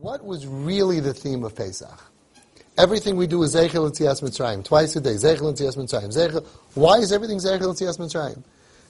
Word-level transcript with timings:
What 0.00 0.24
was 0.24 0.46
really 0.46 1.00
the 1.00 1.12
theme 1.12 1.44
of 1.44 1.54
Pesach? 1.54 2.02
Everything 2.78 3.16
we 3.16 3.26
do 3.26 3.42
is 3.42 3.54
Zeichel 3.54 3.90
Tzias 3.90 4.22
Mitzrayim. 4.22 4.64
Twice 4.64 4.96
a 4.96 5.00
day, 5.02 5.10
Zeichel 5.10 5.52
Tzias 5.52 5.76
Mitzrayim. 5.76 6.08
Zeichel. 6.08 6.46
Why 6.72 6.96
is 6.96 7.12
everything 7.12 7.36
Zeichel 7.36 7.68
and 7.68 7.74
Tzias 7.76 7.98
Mitzrayim? 7.98 8.42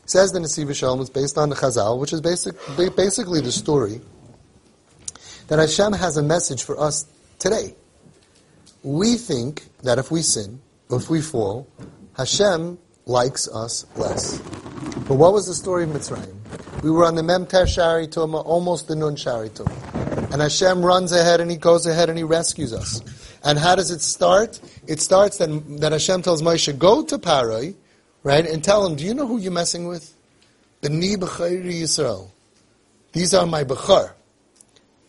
Says 0.06 0.30
the 0.30 0.38
Nesiv 0.38 0.72
Shalom, 0.72 1.00
it's 1.00 1.10
based 1.10 1.36
on 1.36 1.48
the 1.48 1.56
Chazal, 1.56 1.98
which 1.98 2.12
is 2.12 2.20
basic, 2.20 2.54
basically 2.94 3.40
the 3.40 3.50
story 3.50 4.00
that 5.48 5.58
Hashem 5.58 5.94
has 5.94 6.16
a 6.16 6.22
message 6.22 6.62
for 6.62 6.78
us 6.78 7.06
today. 7.40 7.74
We 8.84 9.16
think 9.16 9.64
that 9.82 9.98
if 9.98 10.12
we 10.12 10.22
sin, 10.22 10.60
if 10.92 11.10
we 11.10 11.22
fall, 11.22 11.66
Hashem 12.16 12.78
likes 13.06 13.48
us 13.48 13.84
less. 13.96 14.38
But 15.08 15.16
what 15.16 15.32
was 15.32 15.48
the 15.48 15.54
story 15.54 15.82
of 15.82 15.90
Mitzrayim? 15.90 16.36
We 16.84 16.92
were 16.92 17.04
on 17.04 17.16
the 17.16 17.22
Memter 17.22 17.66
Shari 17.66 18.06
Tuma, 18.06 18.46
almost 18.46 18.86
the 18.86 18.94
Nun 18.94 19.16
Shari 19.16 19.48
Tuma. 19.48 19.89
And 20.30 20.40
Hashem 20.40 20.84
runs 20.84 21.12
ahead 21.12 21.40
and 21.40 21.50
He 21.50 21.56
goes 21.56 21.86
ahead 21.86 22.08
and 22.08 22.16
He 22.16 22.24
rescues 22.24 22.72
us. 22.72 23.02
And 23.42 23.58
how 23.58 23.74
does 23.74 23.90
it 23.90 24.00
start? 24.00 24.60
It 24.86 25.00
starts 25.00 25.38
that, 25.38 25.48
that 25.80 25.92
Hashem 25.92 26.22
tells 26.22 26.42
Moshe, 26.42 26.76
go 26.78 27.02
to 27.04 27.18
Parai, 27.18 27.74
right, 28.22 28.46
and 28.46 28.62
tell 28.62 28.86
him, 28.86 28.96
do 28.96 29.04
you 29.04 29.14
know 29.14 29.26
who 29.26 29.38
you're 29.38 29.52
messing 29.52 29.86
with? 29.86 30.14
B'ni 30.82 31.16
b'chayri 31.16 31.82
Yisrael. 31.82 32.30
These 33.12 33.34
are 33.34 33.46
my 33.46 33.64
b'char. 33.64 34.12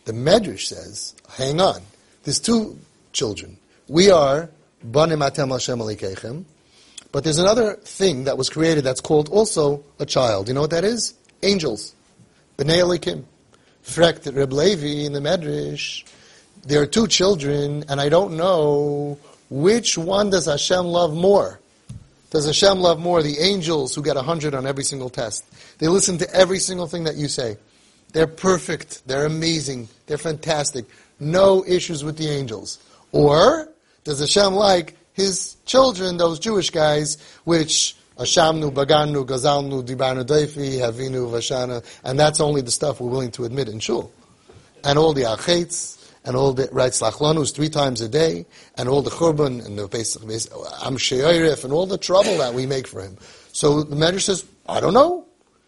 The 0.04 0.12
Medrash 0.12 0.66
says, 0.66 1.14
hang 1.36 1.60
on, 1.60 1.80
there's 2.24 2.40
two 2.40 2.78
children. 3.12 3.58
We 3.88 4.10
are 4.10 4.50
banim 4.82 5.20
atem 5.20 5.50
Hashem 5.50 5.78
alikechem, 5.78 6.44
but 7.12 7.22
there's 7.24 7.38
another 7.38 7.74
thing 7.74 8.24
that 8.24 8.36
was 8.36 8.48
created 8.48 8.84
that's 8.84 9.00
called 9.00 9.28
also 9.28 9.84
a 10.00 10.06
child. 10.06 10.48
You 10.48 10.54
know 10.54 10.62
what 10.62 10.70
that 10.70 10.84
is? 10.84 11.14
Angels. 11.42 11.94
B'nei 12.58 12.82
alikim. 12.82 13.24
Frekt 13.84 14.34
Reb 14.34 14.52
Levi 14.52 15.04
in 15.04 15.12
the 15.12 15.20
Medrash 15.20 16.04
there 16.64 16.80
are 16.80 16.86
two 16.86 17.08
children, 17.08 17.84
and 17.88 18.00
I 18.00 18.08
don't 18.08 18.36
know 18.36 19.18
which 19.50 19.98
one 19.98 20.30
does 20.30 20.46
Hashem 20.46 20.86
love 20.86 21.12
more. 21.12 21.58
Does 22.30 22.46
Hashem 22.46 22.78
love 22.78 23.00
more 23.00 23.22
the 23.22 23.38
angels 23.40 23.94
who 23.94 24.02
get 24.02 24.16
a 24.16 24.22
hundred 24.22 24.54
on 24.54 24.66
every 24.66 24.84
single 24.84 25.10
test? 25.10 25.44
They 25.78 25.88
listen 25.88 26.18
to 26.18 26.34
every 26.34 26.60
single 26.60 26.86
thing 26.86 27.04
that 27.04 27.16
you 27.16 27.28
say. 27.28 27.56
They're 28.12 28.28
perfect. 28.28 29.06
They're 29.06 29.26
amazing. 29.26 29.88
They're 30.06 30.18
fantastic. 30.18 30.86
No 31.18 31.64
issues 31.66 32.04
with 32.04 32.16
the 32.16 32.28
angels. 32.28 32.78
Or 33.10 33.68
does 34.04 34.20
Hashem 34.20 34.54
like 34.54 34.96
his 35.14 35.56
children, 35.66 36.16
those 36.16 36.38
Jewish 36.38 36.70
guys, 36.70 37.18
which 37.44 37.96
Ashamnu, 38.18 38.72
Baganu, 38.72 39.26
Gazalnu, 39.26 39.84
Dibanu 39.84 40.24
Daifi, 40.24 40.78
Havinu, 40.78 41.30
Vashana, 41.30 41.84
and 42.04 42.18
that's 42.18 42.40
only 42.40 42.60
the 42.60 42.70
stuff 42.70 43.00
we're 43.00 43.10
willing 43.10 43.30
to 43.32 43.44
admit 43.44 43.68
in 43.68 43.80
shul. 43.80 44.12
And 44.84 44.98
all 44.98 45.12
the 45.12 45.22
achetz, 45.22 45.98
and 46.24 46.36
all 46.36 46.52
the 46.52 46.68
right 46.72 46.92
slachlanus 46.92 47.54
three 47.54 47.68
times 47.68 48.00
a 48.00 48.08
day, 48.08 48.46
and 48.76 48.88
all 48.88 49.02
the 49.02 49.10
churban 49.10 49.64
and 49.64 49.78
the 49.78 49.88
basic 49.88 50.22
am 50.22 50.96
and 51.64 51.72
all 51.72 51.86
the 51.86 51.98
trouble 51.98 52.38
that 52.38 52.54
we 52.54 52.66
make 52.66 52.86
for 52.86 53.02
him. 53.02 53.16
So 53.52 53.82
the 53.82 53.96
Medrash 53.96 54.22
says, 54.22 54.44
I 54.68 54.80
don't 54.80 54.94
know. 54.94 55.26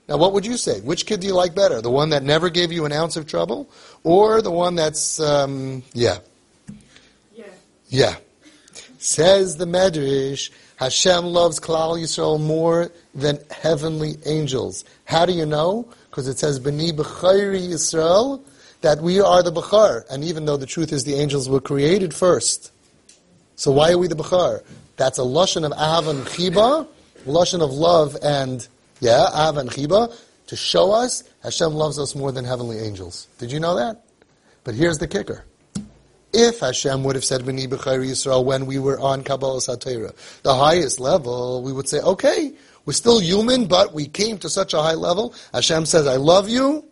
Now, 0.09 0.19
what 0.19 0.33
would 0.35 0.45
you 0.45 0.57
say? 0.57 0.81
Which 0.81 1.07
kid 1.07 1.21
do 1.21 1.27
you 1.27 1.35
like 1.35 1.55
better? 1.55 1.81
The 1.81 1.91
one 1.91 2.11
that 2.11 2.23
never 2.23 2.51
gave 2.51 2.71
you 2.71 2.85
an 2.85 2.93
ounce 2.93 3.17
of 3.17 3.27
trouble, 3.27 3.71
or 4.03 4.43
the 4.43 4.51
one 4.51 4.75
that's 4.75 5.19
um, 5.19 5.83
yeah, 5.95 6.19
yeah, 7.35 7.47
yeah? 7.89 8.17
Says 9.05 9.59
the 9.59 9.67
Medrash, 9.67 10.51
Hashem 10.77 11.27
loves 11.27 11.61
Klal 11.61 12.01
Yisrael 12.01 12.41
more 12.41 12.91
than 13.15 13.39
heavenly 13.51 14.15
angels. 14.25 14.83
How 15.05 15.27
do 15.27 15.35
you 15.35 15.45
know? 15.45 15.87
Because 16.09 16.27
it 16.27 16.39
says, 16.39 16.59
"B'ni 16.59 16.93
b'chayri 16.93 17.69
Yisrael." 17.69 18.41
that 18.81 19.03
we 19.03 19.21
are 19.21 19.43
the 19.43 19.53
Bechar. 19.53 20.05
And 20.11 20.25
even 20.25 20.47
though 20.47 20.57
the 20.57 20.67
truth 20.67 20.91
is 20.91 21.05
the 21.05 21.15
angels 21.15 21.51
were 21.51 21.61
created 21.61 22.15
first. 22.15 22.71
So 23.57 23.71
why 23.73 23.93
are 23.93 23.99
we 23.99 24.09
the 24.09 24.15
Bechar? 24.15 24.63
That's 24.97 25.19
a 25.19 25.23
Lashon 25.23 25.67
of 25.67 25.73
Av 25.73 26.07
and 26.07 26.25
Chiba, 26.27 26.87
Lashon 27.27 27.63
of 27.63 27.73
love 27.73 28.17
and, 28.23 28.67
yeah, 29.01 29.29
Av 29.35 29.59
and 29.59 29.71
Chiba, 29.71 30.15
to 30.47 30.57
show 30.57 30.93
us 30.93 31.25
Hashem 31.43 31.75
loves 31.75 31.99
us 31.99 32.15
more 32.15 32.33
than 32.33 32.45
heavenly 32.45 32.79
angels. 32.79 33.27
Did 33.39 33.53
you 33.53 33.61
know 33.61 33.77
that? 33.77 34.03
But 34.65 34.75
here's 34.75 34.99
the 34.99 35.09
kicker. 35.09 35.45
If 36.37 36.59
Hashem 36.59 37.05
would 37.05 37.15
have 37.15 37.25
said 37.25 37.43
Yisrael 37.43 38.45
when 38.45 38.67
we 38.67 38.81
were 38.81 38.99
on 38.99 39.23
Kabbalah 39.23 39.61
Satira, 39.61 40.13
the 40.43 40.55
highest 40.55 40.99
level, 40.99 41.63
we 41.63 41.73
would 41.73 41.89
say, 41.89 42.01
okay, 42.01 42.53
we're 42.85 42.93
still 42.93 43.21
human, 43.21 43.67
but 43.67 43.95
we 43.95 44.07
came 44.07 44.39
to 44.39 44.49
such 44.49 44.75
a 44.75 44.83
high 44.83 44.95
level. 44.95 45.33
Hashem 45.53 45.87
says, 45.87 46.09
I 46.09 46.17
love 46.17 46.49
you, 46.49 46.85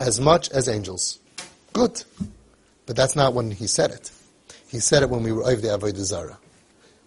as 0.00 0.20
much 0.20 0.50
as 0.50 0.68
angels. 0.68 1.20
Good. 1.72 2.02
But 2.86 2.96
that's 2.96 3.14
not 3.14 3.32
when 3.32 3.52
he 3.52 3.68
said 3.68 3.92
it. 3.92 4.10
He 4.68 4.80
said 4.80 5.04
it 5.04 5.10
when 5.10 5.22
we 5.22 5.30
were 5.30 5.44
the 5.62 5.68
Avodah 5.68 6.04
Zarah. 6.04 6.38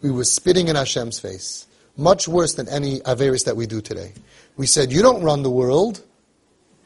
We 0.01 0.09
were 0.09 0.23
spitting 0.23 0.69
in 0.69 0.78
Hashem's 0.78 1.19
face. 1.19 1.67
Much 1.97 2.29
worse 2.29 2.53
than 2.53 2.69
any 2.69 3.01
Averis 3.01 3.44
that 3.44 3.57
we 3.57 3.67
do 3.67 3.81
today. 3.81 4.13
We 4.56 4.67
said, 4.67 4.91
you 4.91 5.01
don't 5.01 5.22
run 5.22 5.44
the 5.44 5.51
world. 5.51 6.01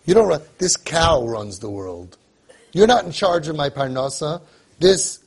You 0.05 0.15
don't 0.15 0.27
run, 0.27 0.41
this 0.57 0.75
cow 0.75 1.25
runs 1.25 1.59
the 1.59 1.69
world. 1.69 2.17
You're 2.73 2.87
not 2.87 3.05
in 3.05 3.11
charge 3.11 3.47
of 3.47 3.55
my 3.55 3.69
parnasa. 3.69 4.41
This 4.79 5.19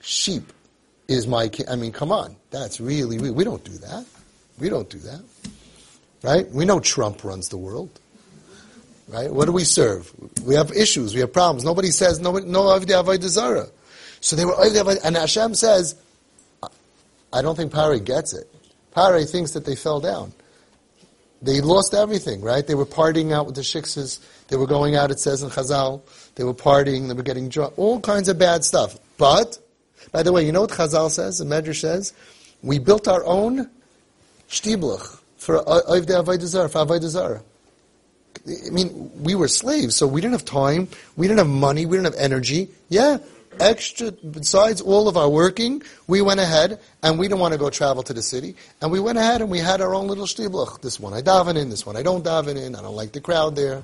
sheep 0.00 0.52
is 1.08 1.26
my, 1.26 1.50
I 1.68 1.76
mean, 1.76 1.92
come 1.92 2.12
on. 2.12 2.36
That's 2.50 2.80
really, 2.80 3.18
we, 3.18 3.30
we 3.30 3.44
don't 3.44 3.64
do 3.64 3.72
that. 3.78 4.06
We 4.58 4.68
don't 4.68 4.88
do 4.88 4.98
that. 4.98 5.22
Right? 6.22 6.48
We 6.50 6.64
know 6.64 6.80
Trump 6.80 7.24
runs 7.24 7.48
the 7.48 7.56
world. 7.56 7.98
Right? 9.08 9.32
What 9.32 9.46
do 9.46 9.52
we 9.52 9.64
serve? 9.64 10.12
We 10.44 10.54
have 10.54 10.70
issues. 10.72 11.14
We 11.14 11.20
have 11.20 11.32
problems. 11.32 11.64
Nobody 11.64 11.90
says 11.90 12.20
nobody, 12.20 12.46
no 12.46 12.62
Avdi 12.62 13.20
Zarah. 13.22 13.68
So 14.20 14.36
they 14.36 14.44
were 14.44 14.54
and 15.04 15.16
Hashem 15.16 15.54
says, 15.54 15.96
I 17.32 17.42
don't 17.42 17.56
think 17.56 17.72
Pari 17.72 17.98
gets 17.98 18.32
it. 18.32 18.48
Pari 18.92 19.24
thinks 19.24 19.52
that 19.52 19.64
they 19.64 19.74
fell 19.74 20.00
down. 20.00 20.32
They 21.40 21.60
lost 21.60 21.92
everything, 21.92 22.40
right? 22.40 22.64
They 22.64 22.76
were 22.76 22.86
partying 22.86 23.32
out 23.32 23.46
with 23.46 23.56
the 23.56 23.62
shiksas. 23.62 24.20
They 24.46 24.56
were 24.56 24.66
going 24.66 24.94
out, 24.94 25.10
it 25.10 25.18
says 25.18 25.42
in 25.42 25.50
Chazal. 25.50 26.02
They 26.34 26.44
were 26.44 26.54
partying, 26.54 27.08
they 27.08 27.14
were 27.14 27.22
getting 27.22 27.48
drunk. 27.48 27.78
All 27.78 28.00
kinds 28.00 28.28
of 28.28 28.38
bad 28.38 28.64
stuff. 28.64 28.98
But, 29.18 29.58
by 30.12 30.22
the 30.22 30.32
way, 30.32 30.44
you 30.44 30.52
know 30.52 30.62
what 30.62 30.70
Chazal 30.70 31.10
says, 31.10 31.38
the 31.38 31.44
Medrash 31.44 31.80
says? 31.80 32.12
We 32.62 32.78
built 32.78 33.08
our 33.08 33.24
own 33.24 33.70
shtiblach 34.48 35.18
for 35.36 35.58
Avdei 35.64 36.24
Avodah 36.24 36.46
Zarah, 36.46 36.68
for 36.68 36.78
Avodah 36.78 37.08
Zarah. 37.08 37.42
I 38.46 38.70
mean, 38.70 39.10
we 39.22 39.34
were 39.34 39.48
slaves, 39.48 39.96
so 39.96 40.06
we 40.06 40.20
didn't 40.20 40.32
have 40.32 40.44
time, 40.44 40.88
we 41.16 41.26
didn't 41.26 41.38
have 41.38 41.48
money, 41.48 41.86
we 41.86 41.96
didn't 41.96 42.12
have 42.12 42.20
energy. 42.20 42.68
Yeah, 42.88 43.18
extra, 43.60 44.10
besides 44.10 44.80
all 44.80 45.08
of 45.08 45.16
our 45.16 45.28
working, 45.28 45.82
we 46.06 46.22
went 46.22 46.40
ahead 46.40 46.80
and 47.02 47.18
we 47.18 47.28
didn't 47.28 47.40
want 47.40 47.52
to 47.52 47.58
go 47.58 47.70
travel 47.70 48.02
to 48.04 48.12
the 48.12 48.22
city. 48.22 48.56
And 48.80 48.90
we 48.90 49.00
went 49.00 49.18
ahead 49.18 49.42
and 49.42 49.50
we 49.50 49.58
had 49.58 49.80
our 49.80 49.94
own 49.94 50.06
little 50.06 50.26
shtiblach. 50.26 50.80
This 50.80 50.98
one 50.98 51.12
I 51.12 51.20
daven 51.22 51.60
in, 51.60 51.70
this 51.70 51.84
one 51.84 51.96
I 51.96 52.02
don't 52.02 52.24
daven 52.24 52.56
in, 52.56 52.74
I 52.74 52.82
don't 52.82 52.96
like 52.96 53.12
the 53.12 53.20
crowd 53.20 53.54
there. 53.54 53.82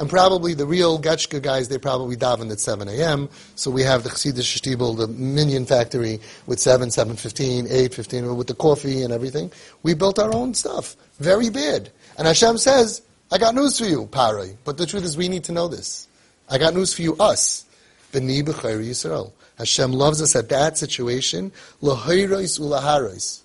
And 0.00 0.08
probably 0.08 0.54
the 0.54 0.64
real 0.64 0.98
Getchka 0.98 1.42
guys, 1.42 1.68
they 1.68 1.76
probably 1.76 2.16
daven 2.16 2.50
at 2.50 2.58
7 2.58 2.88
a.m. 2.88 3.28
So 3.54 3.70
we 3.70 3.82
have 3.82 4.02
the 4.02 4.08
Chassidish 4.08 4.58
Shtibel, 4.58 4.96
the 4.96 5.06
Minyan 5.06 5.66
factory 5.66 6.20
with 6.46 6.58
7, 6.58 6.88
7.15, 6.88 7.68
8.15, 7.68 8.34
with 8.34 8.46
the 8.46 8.54
coffee 8.54 9.02
and 9.02 9.12
everything. 9.12 9.52
We 9.82 9.92
built 9.92 10.18
our 10.18 10.34
own 10.34 10.54
stuff. 10.54 10.96
Very 11.18 11.50
bad. 11.50 11.90
And 12.16 12.26
Hashem 12.26 12.56
says, 12.56 13.02
I 13.30 13.36
got 13.36 13.54
news 13.54 13.78
for 13.78 13.84
you, 13.84 14.06
Parai. 14.06 14.56
But 14.64 14.78
the 14.78 14.86
truth 14.86 15.04
is, 15.04 15.18
we 15.18 15.28
need 15.28 15.44
to 15.44 15.52
know 15.52 15.68
this. 15.68 16.08
I 16.48 16.56
got 16.56 16.72
news 16.72 16.94
for 16.94 17.02
you, 17.02 17.14
us. 17.16 17.66
B'ni 18.14 18.42
b'chayri 18.42 18.88
Yisrael. 18.88 19.32
Hashem 19.58 19.92
loves 19.92 20.22
us 20.22 20.34
at 20.34 20.48
that 20.48 20.78
situation. 20.78 21.52
L'hayrais 21.82 22.58
ulaharais. 22.58 23.42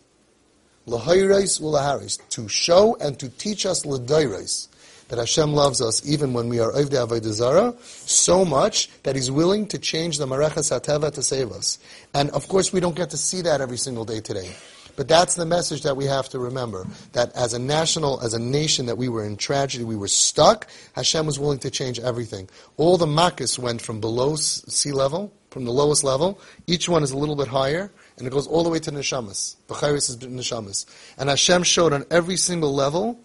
L'hayrais 0.86 1.60
ulaharais. 1.60 2.18
To 2.30 2.48
show 2.48 2.96
and 3.02 3.20
to 3.20 3.28
teach 3.28 3.66
us 3.66 3.86
l'dayrais. 3.86 4.70
That 5.10 5.20
Hashem 5.20 5.54
loves 5.54 5.82
us 5.82 6.08
even 6.08 6.34
when 6.34 6.50
we 6.50 6.60
are 6.60 6.72
Ovdei 6.72 7.08
Avodah 7.08 7.80
so 7.82 8.44
much 8.44 8.90
that 9.04 9.16
He's 9.16 9.30
willing 9.30 9.68
to 9.68 9.78
change 9.78 10.18
the 10.18 10.26
Marechas 10.26 10.72
HaTeva 10.72 11.14
to 11.14 11.22
save 11.22 11.52
us. 11.52 11.78
And 12.14 12.30
of 12.32 12.48
course, 12.48 12.74
we 12.74 12.80
don't 12.80 12.96
get 12.96 13.12
to 13.12 13.18
see 13.18 13.42
that 13.44 13.62
every 13.62 13.78
single 13.78 14.06
day 14.06 14.20
today. 14.20 14.52
But 14.96 15.08
that's 15.08 15.36
the 15.36 15.46
message 15.46 15.84
that 15.84 15.98
we 15.98 16.06
have 16.06 16.30
to 16.30 16.40
remember. 16.40 16.88
That 17.14 17.36
as 17.36 17.54
a 17.54 17.60
national, 17.60 18.22
as 18.22 18.34
a 18.34 18.40
nation, 18.40 18.86
that 18.86 18.98
we 18.98 19.10
were 19.10 19.26
in 19.26 19.36
tragedy, 19.38 19.84
we 19.84 19.96
were 19.96 20.08
stuck. 20.08 20.68
Hashem 20.94 21.26
was 21.26 21.38
willing 21.38 21.60
to 21.60 21.70
change 21.70 22.00
everything. 22.00 22.50
All 22.78 22.98
the 22.98 23.06
makkahs 23.06 23.60
went 23.60 23.82
from 23.82 24.00
below 24.00 24.36
sea 24.36 24.92
level, 24.92 25.34
from 25.50 25.66
the 25.66 25.72
lowest 25.72 26.04
level. 26.04 26.40
Each 26.66 26.88
one 26.88 27.04
is 27.04 27.12
a 27.12 27.18
little 27.18 27.36
bit 27.36 27.48
higher, 27.48 27.92
and 28.18 28.26
it 28.26 28.30
goes 28.30 28.48
all 28.48 28.64
the 28.64 28.70
way 28.70 28.80
to 28.80 28.92
neshamas. 28.92 29.58
B'chayris 29.68 30.10
is 30.10 30.18
neshamas. 30.18 30.86
And 31.18 31.30
Hashem 31.30 31.64
showed 31.64 31.92
on 31.92 32.06
every 32.10 32.38
single 32.38 32.74
level, 32.74 33.20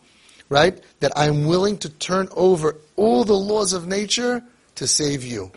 right, 0.51 0.79
that 1.01 1.13
I'm 1.17 1.47
willing 1.47 1.79
to 1.79 1.89
turn 1.89 2.29
over 2.33 2.77
all 2.97 3.25
the 3.25 3.33
laws 3.33 3.73
of 3.73 3.87
nature 3.87 4.43
to 4.75 4.87
save 4.87 5.25
you. 5.25 5.51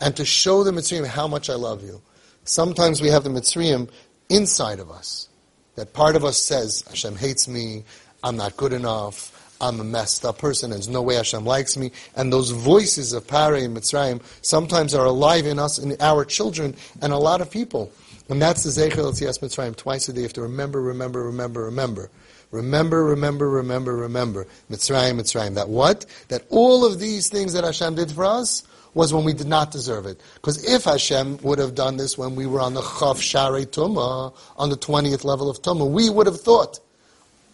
And 0.00 0.16
to 0.16 0.24
show 0.24 0.62
the 0.62 0.70
Mitzrayim 0.70 1.06
how 1.06 1.26
much 1.26 1.50
I 1.50 1.54
love 1.54 1.82
you. 1.82 2.00
Sometimes 2.44 3.02
we 3.02 3.08
have 3.08 3.24
the 3.24 3.30
Mitzrayim 3.30 3.90
inside 4.30 4.78
of 4.78 4.90
us 4.90 5.28
that 5.74 5.92
part 5.92 6.16
of 6.16 6.24
us 6.24 6.38
says, 6.38 6.82
Hashem 6.88 7.16
hates 7.16 7.46
me, 7.46 7.84
I'm 8.24 8.36
not 8.36 8.56
good 8.56 8.72
enough, 8.72 9.34
I'm 9.60 9.80
a 9.80 9.84
messed 9.84 10.24
up 10.24 10.38
person. 10.38 10.70
There's 10.70 10.88
no 10.88 11.02
way 11.02 11.14
Hashem 11.14 11.44
likes 11.44 11.76
me. 11.76 11.92
And 12.16 12.32
those 12.32 12.50
voices 12.50 13.12
of 13.12 13.26
Parei 13.26 13.64
and 13.64 13.76
Mitzrayim 13.76 14.20
sometimes 14.42 14.94
are 14.94 15.06
alive 15.06 15.46
in 15.46 15.58
us, 15.58 15.78
in 15.78 15.96
our 16.00 16.24
children, 16.24 16.74
and 17.00 17.12
a 17.12 17.16
lot 17.16 17.40
of 17.40 17.50
people. 17.50 17.92
And 18.28 18.42
that's 18.42 18.62
the 18.62 18.70
Zeichel 18.70 19.12
Yetzias 19.12 19.40
Mitzrayim. 19.40 19.76
Twice 19.76 20.08
a 20.08 20.12
day 20.12 20.20
you 20.20 20.24
have 20.24 20.32
to 20.34 20.42
remember, 20.42 20.82
remember, 20.82 21.24
remember, 21.24 21.64
remember. 21.64 22.10
Remember, 22.50 23.04
remember, 23.04 23.48
remember, 23.48 23.94
remember. 23.96 24.46
Mitzrayim, 24.70 25.20
Mitzrayim. 25.20 25.54
That 25.54 25.68
what? 25.68 26.06
That 26.28 26.44
all 26.48 26.84
of 26.84 26.98
these 26.98 27.28
things 27.28 27.52
that 27.52 27.64
Hashem 27.64 27.94
did 27.94 28.12
for 28.12 28.24
us 28.24 28.62
was 28.94 29.12
when 29.12 29.24
we 29.24 29.34
did 29.34 29.46
not 29.46 29.70
deserve 29.70 30.06
it. 30.06 30.20
Because 30.34 30.64
if 30.64 30.84
Hashem 30.84 31.38
would 31.38 31.58
have 31.58 31.74
done 31.74 31.98
this 31.98 32.16
when 32.16 32.34
we 32.34 32.46
were 32.46 32.60
on 32.60 32.74
the 32.74 32.80
Chav 32.80 33.16
Sharei 33.16 33.66
Tumah, 33.66 34.34
on 34.56 34.70
the 34.70 34.76
20th 34.76 35.24
level 35.24 35.50
of 35.50 35.60
Tumah, 35.60 35.90
we 35.90 36.08
would 36.08 36.26
have 36.26 36.40
thought, 36.40 36.80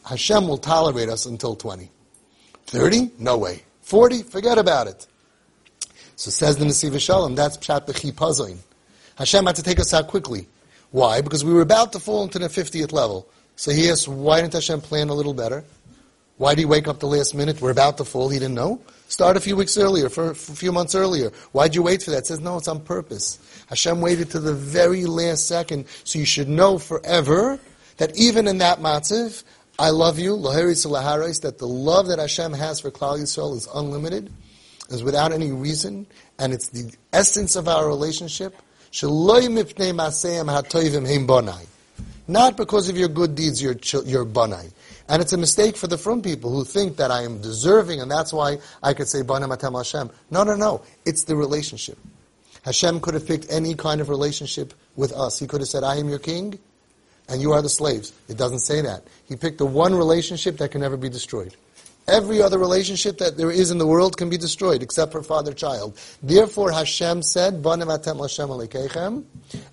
Hashem 0.06 0.46
will 0.46 0.58
tolerate 0.58 1.08
us 1.08 1.26
until 1.26 1.56
20. 1.56 1.90
30? 2.66 3.10
No 3.18 3.36
way. 3.36 3.62
40? 3.82 4.22
Forget 4.22 4.58
about 4.58 4.86
it. 4.86 5.06
So 6.16 6.30
says 6.30 6.56
the 6.56 6.64
Nesiv 6.64 6.98
Shalom, 7.00 7.34
that's 7.34 7.56
Pshat 7.56 8.16
Puzzling. 8.16 8.60
Hashem 9.16 9.44
had 9.46 9.56
to 9.56 9.62
take 9.62 9.80
us 9.80 9.92
out 9.92 10.06
quickly. 10.06 10.46
Why? 10.92 11.20
Because 11.20 11.44
we 11.44 11.52
were 11.52 11.62
about 11.62 11.92
to 11.92 12.00
fall 12.00 12.22
into 12.22 12.38
the 12.38 12.46
50th 12.46 12.92
level. 12.92 13.28
So 13.56 13.70
he 13.70 13.90
asked, 13.90 14.08
why 14.08 14.40
didn't 14.40 14.54
Hashem 14.54 14.80
plan 14.80 15.08
a 15.08 15.14
little 15.14 15.34
better? 15.34 15.64
Why 16.36 16.54
did 16.54 16.60
he 16.60 16.64
wake 16.64 16.88
up 16.88 16.98
the 16.98 17.06
last 17.06 17.34
minute? 17.34 17.60
We're 17.60 17.70
about 17.70 17.98
to 17.98 18.04
fall. 18.04 18.28
He 18.28 18.38
didn't 18.38 18.56
know. 18.56 18.80
Start 19.08 19.36
a 19.36 19.40
few 19.40 19.54
weeks 19.54 19.78
earlier, 19.78 20.08
for, 20.08 20.30
a 20.30 20.34
few 20.34 20.72
months 20.72 20.94
earlier. 20.94 21.30
Why'd 21.52 21.74
you 21.74 21.82
wait 21.82 22.02
for 22.02 22.10
that? 22.10 22.26
Says, 22.26 22.40
no, 22.40 22.56
it's 22.56 22.66
on 22.66 22.80
purpose. 22.80 23.38
Hashem 23.68 24.00
waited 24.00 24.30
to 24.30 24.40
the 24.40 24.54
very 24.54 25.04
last 25.04 25.46
second, 25.46 25.86
so 26.02 26.18
you 26.18 26.24
should 26.24 26.48
know 26.48 26.78
forever 26.78 27.60
that 27.98 28.16
even 28.16 28.48
in 28.48 28.58
that 28.58 28.80
matziv, 28.80 29.44
I 29.78 29.90
love 29.90 30.18
you, 30.18 30.36
laharis 30.36 30.84
laharis, 30.86 31.42
that 31.42 31.58
the 31.58 31.68
love 31.68 32.08
that 32.08 32.18
Hashem 32.18 32.52
has 32.52 32.80
for 32.80 32.90
Klal 32.90 33.20
Yisrael 33.20 33.56
is 33.56 33.68
unlimited, 33.72 34.32
is 34.90 35.04
without 35.04 35.32
any 35.32 35.52
reason, 35.52 36.06
and 36.38 36.52
it's 36.52 36.68
the 36.68 36.92
essence 37.12 37.54
of 37.56 37.68
our 37.68 37.86
relationship. 37.86 38.56
Not 42.26 42.56
because 42.56 42.88
of 42.88 42.96
your 42.96 43.08
good 43.08 43.34
deeds, 43.34 43.62
your, 43.62 43.74
your 44.04 44.24
banai. 44.24 44.72
And 45.08 45.20
it's 45.20 45.32
a 45.32 45.36
mistake 45.36 45.76
for 45.76 45.86
the 45.86 45.98
from 45.98 46.22
people 46.22 46.50
who 46.50 46.64
think 46.64 46.96
that 46.96 47.10
I 47.10 47.22
am 47.22 47.40
deserving 47.42 48.00
and 48.00 48.10
that's 48.10 48.32
why 48.32 48.58
I 48.82 48.94
could 48.94 49.08
say 49.08 49.22
Bana 49.22 49.46
Matem 49.46 49.76
Hashem. 49.76 50.10
No, 50.30 50.42
no, 50.42 50.56
no. 50.56 50.82
It's 51.04 51.24
the 51.24 51.36
relationship. 51.36 51.98
Hashem 52.64 53.00
could 53.00 53.12
have 53.12 53.26
picked 53.26 53.50
any 53.50 53.74
kind 53.74 54.00
of 54.00 54.08
relationship 54.08 54.72
with 54.96 55.12
us. 55.12 55.38
He 55.38 55.46
could 55.46 55.60
have 55.60 55.68
said, 55.68 55.84
I 55.84 55.96
am 55.96 56.08
your 56.08 56.18
king 56.18 56.58
and 57.28 57.42
you 57.42 57.52
are 57.52 57.60
the 57.60 57.68
slaves. 57.68 58.12
It 58.28 58.38
doesn't 58.38 58.60
say 58.60 58.80
that. 58.80 59.04
He 59.26 59.36
picked 59.36 59.58
the 59.58 59.66
one 59.66 59.94
relationship 59.94 60.56
that 60.58 60.70
can 60.70 60.80
never 60.80 60.96
be 60.96 61.10
destroyed. 61.10 61.54
Every 62.06 62.42
other 62.42 62.58
relationship 62.58 63.18
that 63.18 63.36
there 63.36 63.50
is 63.50 63.70
in 63.70 63.78
the 63.78 63.86
world 63.86 64.16
can 64.16 64.28
be 64.28 64.36
destroyed, 64.36 64.82
except 64.82 65.12
for 65.12 65.22
father-child. 65.22 65.98
Therefore, 66.22 66.70
Hashem 66.70 67.22
said, 67.22 67.64
Hashem 67.64 68.20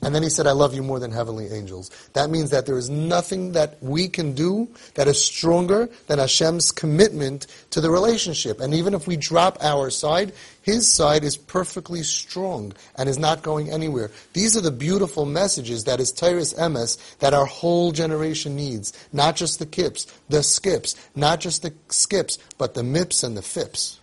and 0.02 0.16
then 0.16 0.24
he 0.24 0.30
said, 0.30 0.48
I 0.48 0.52
love 0.52 0.74
you 0.74 0.84
more 0.84 1.00
than 1.00 1.12
heavenly 1.12 1.48
angels. 1.48 1.92
That 2.14 2.30
means 2.30 2.50
that 2.52 2.66
there 2.66 2.78
is 2.78 2.90
nothing 2.90 3.52
that 3.54 3.82
we 3.82 4.08
can 4.08 4.34
do 4.34 4.70
that 4.94 5.08
is 5.08 5.22
stronger 5.22 5.90
than 6.08 6.20
Hashem's 6.20 6.72
commitment 6.72 7.48
to 7.72 7.82
the 7.82 7.90
relationship. 7.90 8.60
And 8.60 8.74
even 8.74 8.94
if 8.94 9.08
we 9.08 9.18
drop 9.18 9.58
our 9.62 9.90
side, 9.90 10.34
his 10.62 10.92
side 10.92 11.24
is 11.24 11.38
perfectly 11.38 12.04
strong 12.04 12.74
and 12.96 13.10
is 13.10 13.18
not 13.18 13.42
going 13.42 13.72
anywhere. 13.72 14.12
These 14.34 14.56
are 14.58 14.62
the 14.62 14.72
beautiful 14.72 15.26
messages 15.26 15.86
that 15.86 16.00
is 16.00 16.12
Tyrus 16.12 16.54
Emes 16.54 17.18
that 17.20 17.34
our 17.34 17.46
whole 17.46 17.92
generation 17.92 18.56
needs. 18.56 18.94
Not 19.12 19.36
just 19.36 19.60
the 19.60 19.66
kips, 19.66 20.06
the 20.30 20.44
skips, 20.44 20.96
not 21.16 21.40
just 21.40 21.64
the 21.64 21.74
skips, 21.90 22.38
but 22.58 22.74
the 22.74 22.84
mips 22.84 23.24
and 23.24 23.36
the 23.36 23.42
fips. 23.42 24.01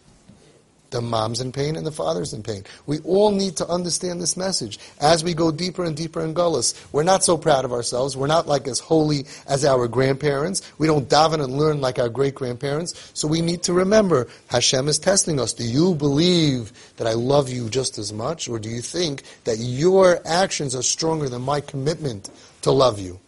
The 0.90 1.02
mom's 1.02 1.42
in 1.42 1.52
pain 1.52 1.76
and 1.76 1.86
the 1.86 1.92
father's 1.92 2.32
in 2.32 2.42
pain. 2.42 2.64
We 2.86 2.98
all 3.00 3.30
need 3.30 3.56
to 3.58 3.68
understand 3.68 4.22
this 4.22 4.38
message. 4.38 4.78
As 5.00 5.22
we 5.22 5.34
go 5.34 5.52
deeper 5.52 5.84
and 5.84 5.94
deeper 5.94 6.22
in 6.22 6.32
Gullus, 6.32 6.74
we're 6.92 7.02
not 7.02 7.22
so 7.22 7.36
proud 7.36 7.66
of 7.66 7.72
ourselves. 7.72 8.16
We're 8.16 8.26
not 8.26 8.46
like 8.46 8.66
as 8.66 8.78
holy 8.78 9.26
as 9.46 9.66
our 9.66 9.86
grandparents. 9.86 10.62
We 10.78 10.86
don't 10.86 11.08
daven 11.08 11.44
and 11.44 11.58
learn 11.58 11.82
like 11.82 11.98
our 11.98 12.08
great 12.08 12.34
grandparents. 12.34 13.10
So 13.12 13.28
we 13.28 13.42
need 13.42 13.64
to 13.64 13.74
remember, 13.74 14.28
Hashem 14.48 14.88
is 14.88 14.98
testing 14.98 15.38
us. 15.38 15.52
Do 15.52 15.64
you 15.64 15.94
believe 15.94 16.72
that 16.96 17.06
I 17.06 17.12
love 17.12 17.50
you 17.50 17.68
just 17.68 17.98
as 17.98 18.10
much? 18.10 18.48
Or 18.48 18.58
do 18.58 18.70
you 18.70 18.80
think 18.80 19.24
that 19.44 19.58
your 19.58 20.26
actions 20.26 20.74
are 20.74 20.82
stronger 20.82 21.28
than 21.28 21.42
my 21.42 21.60
commitment 21.60 22.30
to 22.62 22.70
love 22.70 22.98
you? 22.98 23.20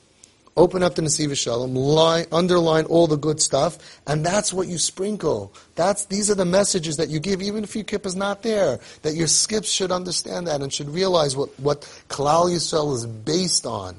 Open 0.57 0.83
up 0.83 0.97
the 0.97 1.03
Nesiv 1.03 1.37
Shalom, 1.37 1.75
line, 1.75 2.27
underline 2.33 2.85
all 2.87 3.07
the 3.07 3.17
good 3.17 3.41
stuff, 3.41 4.01
and 4.07 4.27
that's 4.27 4.53
what 4.53 4.67
you 4.67 4.79
sprinkle. 4.79 5.53
That's, 5.77 6.07
these 6.07 6.31
are 6.31 6.35
the 6.35 6.45
messages 6.45 6.97
that 6.97 7.09
you 7.09 7.21
give, 7.21 7.41
even 7.41 7.63
if 7.63 7.75
your 7.75 7.85
kippah 7.85 8.07
is 8.07 8.17
not 8.17 8.43
there, 8.43 8.81
that 9.03 9.15
your 9.15 9.29
skips 9.29 9.71
should 9.71 9.93
understand 9.93 10.49
that 10.49 10.61
and 10.61 10.73
should 10.73 10.91
realize 10.91 11.37
what, 11.37 11.49
what 11.61 11.83
Klal 12.09 12.51
Yisrael 12.51 12.95
is 12.95 13.07
based 13.07 13.65
on. 13.65 13.97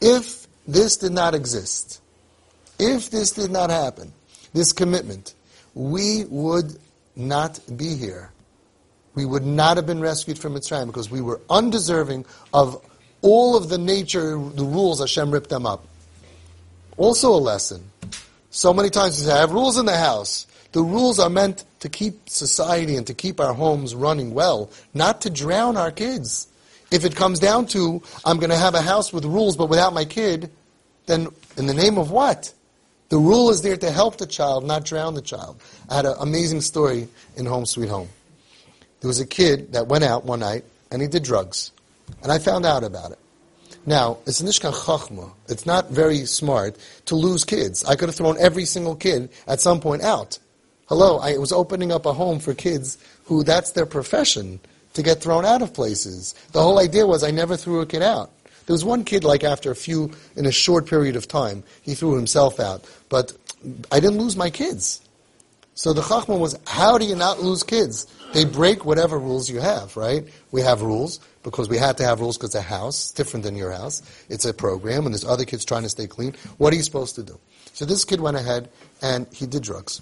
If 0.00 0.46
this 0.68 0.96
did 0.96 1.12
not 1.12 1.34
exist, 1.34 2.00
if 2.78 3.10
this 3.10 3.32
did 3.32 3.50
not 3.50 3.70
happen, 3.70 4.12
this 4.52 4.72
commitment, 4.72 5.34
we 5.74 6.24
would 6.26 6.78
not 7.16 7.58
be 7.76 7.96
here. 7.96 8.30
We 9.14 9.24
would 9.24 9.44
not 9.44 9.78
have 9.78 9.86
been 9.86 10.00
rescued 10.00 10.38
from 10.38 10.54
Mitzrayim 10.54 10.86
because 10.86 11.10
we 11.10 11.22
were 11.22 11.40
undeserving 11.48 12.26
of 12.52 12.82
all 13.26 13.56
of 13.56 13.68
the 13.68 13.76
nature, 13.76 14.38
the 14.38 14.64
rules, 14.64 15.00
Hashem 15.00 15.32
ripped 15.32 15.50
them 15.50 15.66
up. 15.66 15.84
Also 16.96 17.30
a 17.30 17.42
lesson. 17.42 17.82
So 18.50 18.72
many 18.72 18.88
times 18.88 19.18
we 19.18 19.26
say, 19.26 19.32
I 19.32 19.40
have 19.40 19.50
rules 19.50 19.76
in 19.76 19.84
the 19.84 19.96
house. 19.96 20.46
The 20.70 20.82
rules 20.82 21.18
are 21.18 21.28
meant 21.28 21.64
to 21.80 21.88
keep 21.88 22.28
society 22.28 22.94
and 22.94 23.04
to 23.08 23.14
keep 23.14 23.40
our 23.40 23.52
homes 23.52 23.96
running 23.96 24.32
well, 24.32 24.70
not 24.94 25.22
to 25.22 25.30
drown 25.30 25.76
our 25.76 25.90
kids. 25.90 26.46
If 26.92 27.04
it 27.04 27.16
comes 27.16 27.40
down 27.40 27.66
to, 27.68 28.00
I'm 28.24 28.38
going 28.38 28.50
to 28.50 28.56
have 28.56 28.76
a 28.76 28.80
house 28.80 29.12
with 29.12 29.24
rules 29.24 29.56
but 29.56 29.68
without 29.68 29.92
my 29.92 30.04
kid, 30.04 30.48
then 31.06 31.26
in 31.56 31.66
the 31.66 31.74
name 31.74 31.98
of 31.98 32.12
what? 32.12 32.52
The 33.08 33.18
rule 33.18 33.50
is 33.50 33.62
there 33.62 33.76
to 33.76 33.90
help 33.90 34.18
the 34.18 34.26
child, 34.26 34.64
not 34.64 34.84
drown 34.84 35.14
the 35.14 35.22
child. 35.22 35.60
I 35.90 35.96
had 35.96 36.06
an 36.06 36.14
amazing 36.20 36.60
story 36.60 37.08
in 37.36 37.44
Home 37.46 37.66
Sweet 37.66 37.88
Home. 37.88 38.08
There 39.00 39.08
was 39.08 39.18
a 39.18 39.26
kid 39.26 39.72
that 39.72 39.88
went 39.88 40.04
out 40.04 40.24
one 40.24 40.40
night 40.40 40.64
and 40.92 41.02
he 41.02 41.08
did 41.08 41.24
drugs. 41.24 41.72
And 42.22 42.32
I 42.32 42.38
found 42.38 42.66
out 42.66 42.84
about 42.84 43.12
it. 43.12 43.18
Now, 43.84 44.18
it's 44.26 44.42
nishkan 44.42 44.72
chachma. 44.72 45.30
It's 45.48 45.64
not 45.64 45.90
very 45.90 46.26
smart 46.26 46.76
to 47.06 47.14
lose 47.14 47.44
kids. 47.44 47.84
I 47.84 47.94
could 47.94 48.08
have 48.08 48.16
thrown 48.16 48.36
every 48.38 48.64
single 48.64 48.96
kid 48.96 49.30
at 49.46 49.60
some 49.60 49.80
point 49.80 50.02
out. 50.02 50.38
Hello, 50.88 51.18
I 51.18 51.38
was 51.38 51.52
opening 51.52 51.92
up 51.92 52.06
a 52.06 52.12
home 52.12 52.38
for 52.38 52.54
kids 52.54 52.98
who 53.24 53.42
that's 53.42 53.72
their 53.72 53.86
profession, 53.86 54.60
to 54.96 55.02
get 55.02 55.20
thrown 55.20 55.44
out 55.44 55.62
of 55.62 55.74
places. 55.74 56.34
The 56.52 56.62
whole 56.62 56.78
idea 56.78 57.06
was 57.06 57.22
I 57.22 57.30
never 57.30 57.56
threw 57.56 57.80
a 57.80 57.86
kid 57.86 58.02
out. 58.02 58.30
There 58.66 58.74
was 58.74 58.84
one 58.84 59.04
kid, 59.04 59.24
like 59.24 59.44
after 59.44 59.70
a 59.70 59.76
few, 59.76 60.10
in 60.36 60.46
a 60.46 60.52
short 60.52 60.86
period 60.86 61.16
of 61.16 61.28
time, 61.28 61.62
he 61.82 61.94
threw 61.94 62.16
himself 62.16 62.58
out. 62.58 62.84
But 63.08 63.32
I 63.92 64.00
didn't 64.00 64.18
lose 64.18 64.36
my 64.36 64.50
kids. 64.50 65.00
So 65.76 65.92
the 65.92 66.00
chachma 66.00 66.38
was, 66.38 66.58
how 66.66 66.96
do 66.96 67.04
you 67.04 67.14
not 67.14 67.42
lose 67.42 67.62
kids? 67.62 68.06
They 68.32 68.46
break 68.46 68.86
whatever 68.86 69.18
rules 69.18 69.50
you 69.50 69.60
have, 69.60 69.94
right? 69.94 70.24
We 70.50 70.62
have 70.62 70.80
rules 70.80 71.20
because 71.42 71.68
we 71.68 71.76
had 71.76 71.98
to 71.98 72.04
have 72.04 72.18
rules 72.18 72.38
because 72.38 72.54
a 72.54 72.62
house, 72.62 73.04
it's 73.04 73.12
different 73.12 73.44
than 73.44 73.56
your 73.56 73.70
house. 73.72 74.02
It's 74.30 74.46
a 74.46 74.54
program, 74.54 75.04
and 75.04 75.14
there's 75.14 75.26
other 75.26 75.44
kids 75.44 75.66
trying 75.66 75.82
to 75.82 75.90
stay 75.90 76.06
clean. 76.06 76.34
What 76.56 76.72
are 76.72 76.76
you 76.76 76.82
supposed 76.82 77.14
to 77.16 77.22
do? 77.22 77.38
So 77.74 77.84
this 77.84 78.06
kid 78.06 78.20
went 78.20 78.38
ahead 78.38 78.70
and 79.02 79.26
he 79.34 79.46
did 79.46 79.64
drugs. 79.64 80.00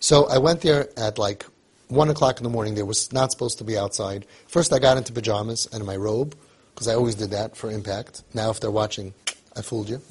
So 0.00 0.28
I 0.28 0.36
went 0.36 0.60
there 0.60 0.90
at 0.98 1.16
like 1.18 1.46
one 1.88 2.10
o'clock 2.10 2.36
in 2.36 2.44
the 2.44 2.50
morning. 2.50 2.74
There 2.74 2.84
was 2.84 3.10
not 3.10 3.32
supposed 3.32 3.56
to 3.58 3.64
be 3.64 3.78
outside. 3.78 4.26
First, 4.48 4.74
I 4.74 4.78
got 4.80 4.98
into 4.98 5.14
pajamas 5.14 5.66
and 5.72 5.86
my 5.86 5.96
robe 5.96 6.36
because 6.74 6.88
I 6.88 6.94
always 6.94 7.14
did 7.14 7.30
that 7.30 7.56
for 7.56 7.70
impact. 7.70 8.22
Now, 8.34 8.50
if 8.50 8.60
they're 8.60 8.70
watching, 8.70 9.14
I 9.56 9.62
fooled 9.62 9.88
you. 9.88 10.02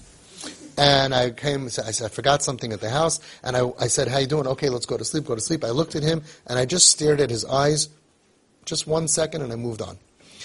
And 0.78 1.16
I 1.16 1.32
came, 1.32 1.66
I 1.66 1.70
said, 1.70 2.06
I 2.06 2.10
forgot 2.10 2.44
something 2.44 2.72
at 2.72 2.82
the 2.82 2.90
house, 2.90 3.20
and 3.44 3.58
I, 3.58 3.72
I 3.80 3.88
said, 3.88 4.08
how 4.08 4.20
you 4.20 4.28
doing? 4.28 4.46
Okay, 4.46 4.70
let's 4.70 4.86
go 4.86 4.96
to 4.96 5.04
sleep, 5.04 5.26
go 5.26 5.34
to 5.34 5.42
sleep. 5.42 5.64
I 5.64 5.72
looked 5.72 5.96
at 5.96 6.04
him, 6.04 6.22
and 6.46 6.60
I 6.60 6.66
just 6.66 6.90
stared 6.90 7.20
at 7.20 7.32
his 7.32 7.44
eyes, 7.46 7.90
just 8.64 8.86
one 8.86 9.08
second, 9.08 9.42
and 9.42 9.52
I 9.52 9.56
moved 9.56 9.82
on. 9.82 9.98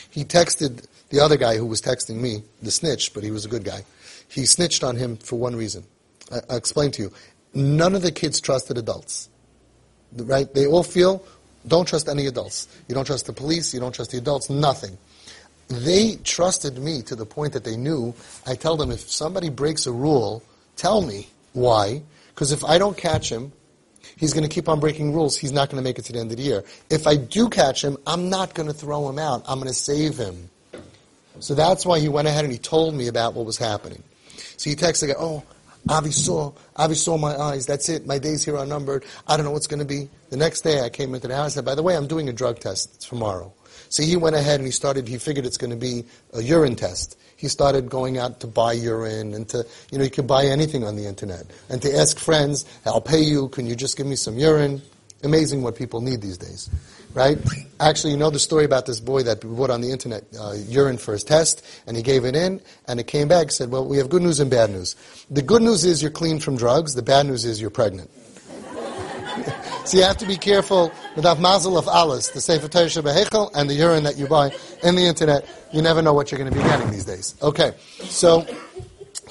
He 0.09 0.25
texted 0.25 0.87
the 1.11 1.21
other 1.21 1.37
guy 1.37 1.59
who 1.59 1.67
was 1.67 1.83
texting 1.83 2.17
me, 2.17 2.45
the 2.63 2.71
snitch, 2.71 3.13
but 3.13 3.23
he 3.23 3.31
was 3.31 3.45
a 3.45 3.49
good 3.49 3.65
guy. 3.65 3.85
He 4.29 4.47
snitched 4.47 4.83
on 4.83 4.97
him 4.97 5.19
for 5.19 5.39
one 5.39 5.55
reason. 5.55 5.85
I, 6.33 6.41
I'll 6.49 6.57
explain 6.57 6.91
to 6.93 7.03
you. 7.03 7.13
None 7.53 7.95
of 7.95 8.01
the 8.01 8.13
kids 8.13 8.41
trusted 8.41 8.79
adults. 8.79 9.29
Right? 10.17 10.53
They 10.55 10.67
all 10.67 10.83
feel, 10.83 11.23
don't 11.67 11.87
trust 11.87 12.09
any 12.09 12.27
adults. 12.27 12.69
You 12.89 12.95
don't 12.95 13.05
trust 13.05 13.27
the 13.27 13.35
police, 13.35 13.75
you 13.75 13.81
don't 13.81 13.95
trust 13.95 14.13
the 14.13 14.19
adults, 14.19 14.49
nothing. 14.49 14.97
They 15.69 16.17
trusted 16.17 16.79
me 16.79 17.03
to 17.03 17.17
the 17.17 17.27
point 17.27 17.53
that 17.55 17.65
they 17.65 17.77
knew 17.77 18.15
I 18.47 18.55
tell 18.55 18.77
them 18.77 18.91
if 18.91 19.11
somebody 19.11 19.49
breaks 19.49 19.87
a 19.87 19.93
rule, 19.93 20.43
tell 20.77 21.03
me 21.03 21.29
why. 21.53 22.03
Because 22.35 22.53
if 22.53 22.65
I 22.65 22.79
don't 22.79 22.97
catch 22.97 23.31
him, 23.31 23.53
he's 24.17 24.33
going 24.33 24.43
to 24.43 24.49
keep 24.49 24.69
on 24.69 24.81
breaking 24.81 25.13
rules. 25.13 25.37
He's 25.37 25.53
not 25.53 25.71
going 25.71 25.83
to 25.83 25.85
make 25.85 25.99
it 25.99 26.05
to 26.07 26.13
the 26.13 26.19
end 26.19 26.31
of 26.31 26.37
the 26.37 26.43
year. 26.43 26.65
If 26.91 27.07
I 27.07 27.17
do 27.17 27.49
catch 27.49 27.83
him, 27.83 27.97
I'm 28.07 28.29
not 28.29 28.55
going 28.55 28.69
to 28.69 28.75
throw 28.75 29.09
him 29.09 29.19
out. 29.19 29.45
I'm 29.47 29.59
going 29.59 29.69
to 29.69 29.75
save 29.75 30.17
him. 30.19 30.51
So 31.41 31.55
that's 31.55 31.87
why 31.87 31.99
he 31.99 32.09
went 32.09 32.29
ahead 32.29 32.45
and 32.45 32.53
he 32.53 32.59
told 32.59 32.95
me 32.95 33.09
about 33.09 33.35
what 33.35 33.47
was 33.47 33.57
happening. 33.57 34.03
So 34.57 34.71
he 34.71 34.77
texted, 34.77 35.09
me, 35.09 35.15
oh, 35.19 35.43
Avi 35.89 36.13
saw, 36.13 36.53
Avi 36.77 36.95
saw 36.95 37.17
my 37.17 37.37
eyes. 37.37 37.67
That's 37.67 37.89
it. 37.89 38.07
My 38.07 38.19
days 38.19 38.45
here 38.45 38.57
are 38.57 38.67
numbered. 38.67 39.05
I 39.27 39.37
don't 39.37 39.45
know 39.45 39.51
what's 39.51 39.67
going 39.67 39.81
to 39.81 39.87
be. 39.87 40.09
The 40.31 40.37
next 40.37 40.61
day 40.61 40.81
I 40.81 40.89
came 40.89 41.15
into 41.15 41.29
the 41.29 41.35
house 41.35 41.47
and 41.47 41.53
said, 41.53 41.65
by 41.65 41.75
the 41.75 41.83
way, 41.83 41.97
I'm 41.97 42.07
doing 42.07 42.29
a 42.29 42.33
drug 42.33 42.61
test 42.61 43.03
tomorrow. 43.03 43.53
So 43.93 44.03
he 44.03 44.17
went 44.17 44.35
ahead 44.35 44.59
and 44.59 44.65
he 44.65 44.73
started, 44.73 45.07
he 45.07 45.19
figured 45.19 45.45
it's 45.45 45.59
going 45.59 45.69
to 45.69 45.77
be 45.77 46.07
a 46.33 46.43
urine 46.43 46.77
test. 46.77 47.19
He 47.37 47.47
started 47.49 47.91
going 47.91 48.17
out 48.17 48.41
to 48.41 48.47
buy 48.47 48.73
urine 48.73 49.35
and 49.35 49.47
to, 49.51 49.67
you 49.91 49.99
know, 49.99 50.05
you 50.05 50.11
could 50.11 50.27
buy 50.27 50.47
anything 50.47 50.83
on 50.83 50.97
the 50.97 51.05
internet. 51.05 51.45
And 51.69 51.83
to 51.83 51.95
ask 51.95 52.19
friends, 52.19 52.65
I'll 52.87 53.03
pay 53.03 53.21
you, 53.21 53.49
can 53.49 53.67
you 53.67 53.77
just 53.77 53.99
give 53.99 54.07
me 54.07 54.17
some 54.17 54.39
urine? 54.39 54.81
Amazing 55.23 55.61
what 55.61 55.77
people 55.77 56.01
need 56.01 56.23
these 56.23 56.39
days 56.39 56.71
right? 57.15 57.37
Actually, 57.79 58.13
you 58.13 58.17
know 58.17 58.31
the 58.31 58.39
story 58.39 58.65
about 58.65 58.87
this 58.87 58.99
boy 58.99 59.23
that 59.25 59.43
bought 59.43 59.69
on 59.69 59.83
the 59.83 59.91
internet 59.91 60.25
uh, 60.41 60.53
urine 60.67 60.97
for 60.97 61.13
his 61.13 61.23
test, 61.23 61.63
and 61.87 61.95
he 61.95 62.03
gave 62.03 62.25
it 62.25 62.35
in, 62.35 62.59
and 62.89 62.99
it 62.99 63.07
came 63.07 63.29
back. 63.29 63.51
Said, 63.51 63.71
"Well, 63.71 63.87
we 63.87 63.99
have 63.99 64.09
good 64.09 64.23
news 64.23 64.41
and 64.41 64.51
bad 64.51 64.71
news. 64.71 64.97
The 65.31 65.43
good 65.43 65.61
news 65.61 65.85
is 65.85 66.01
you're 66.01 66.11
clean 66.11 66.41
from 66.41 66.57
drugs. 66.57 66.95
The 66.95 67.03
bad 67.03 67.27
news 67.27 67.45
is 67.45 67.61
you're 67.61 67.69
pregnant." 67.69 68.11
So 69.85 69.97
you 69.97 70.03
have 70.03 70.17
to 70.19 70.27
be 70.27 70.37
careful 70.37 70.93
with 71.15 71.25
that 71.25 71.39
mazel 71.39 71.77
of 71.79 71.87
Alice, 71.89 72.29
the 72.29 72.41
Sefer 72.41 72.69
Torah 72.69 72.87
Behechel, 72.87 73.51
and 73.55 73.69
the 73.69 73.75
urine 73.75 74.05
that 74.05 74.17
you 74.17 74.27
buy 74.27 74.51
in 74.83 74.95
the 74.95 75.03
internet. 75.03 75.47
You 75.73 75.83
never 75.83 76.03
know 76.03 76.13
what 76.13 76.31
you're 76.31 76.39
going 76.39 76.53
to 76.53 76.57
be 76.57 76.63
getting 76.63 76.91
these 76.91 77.05
days. 77.05 77.35
Okay, 77.43 77.73
so 78.03 78.47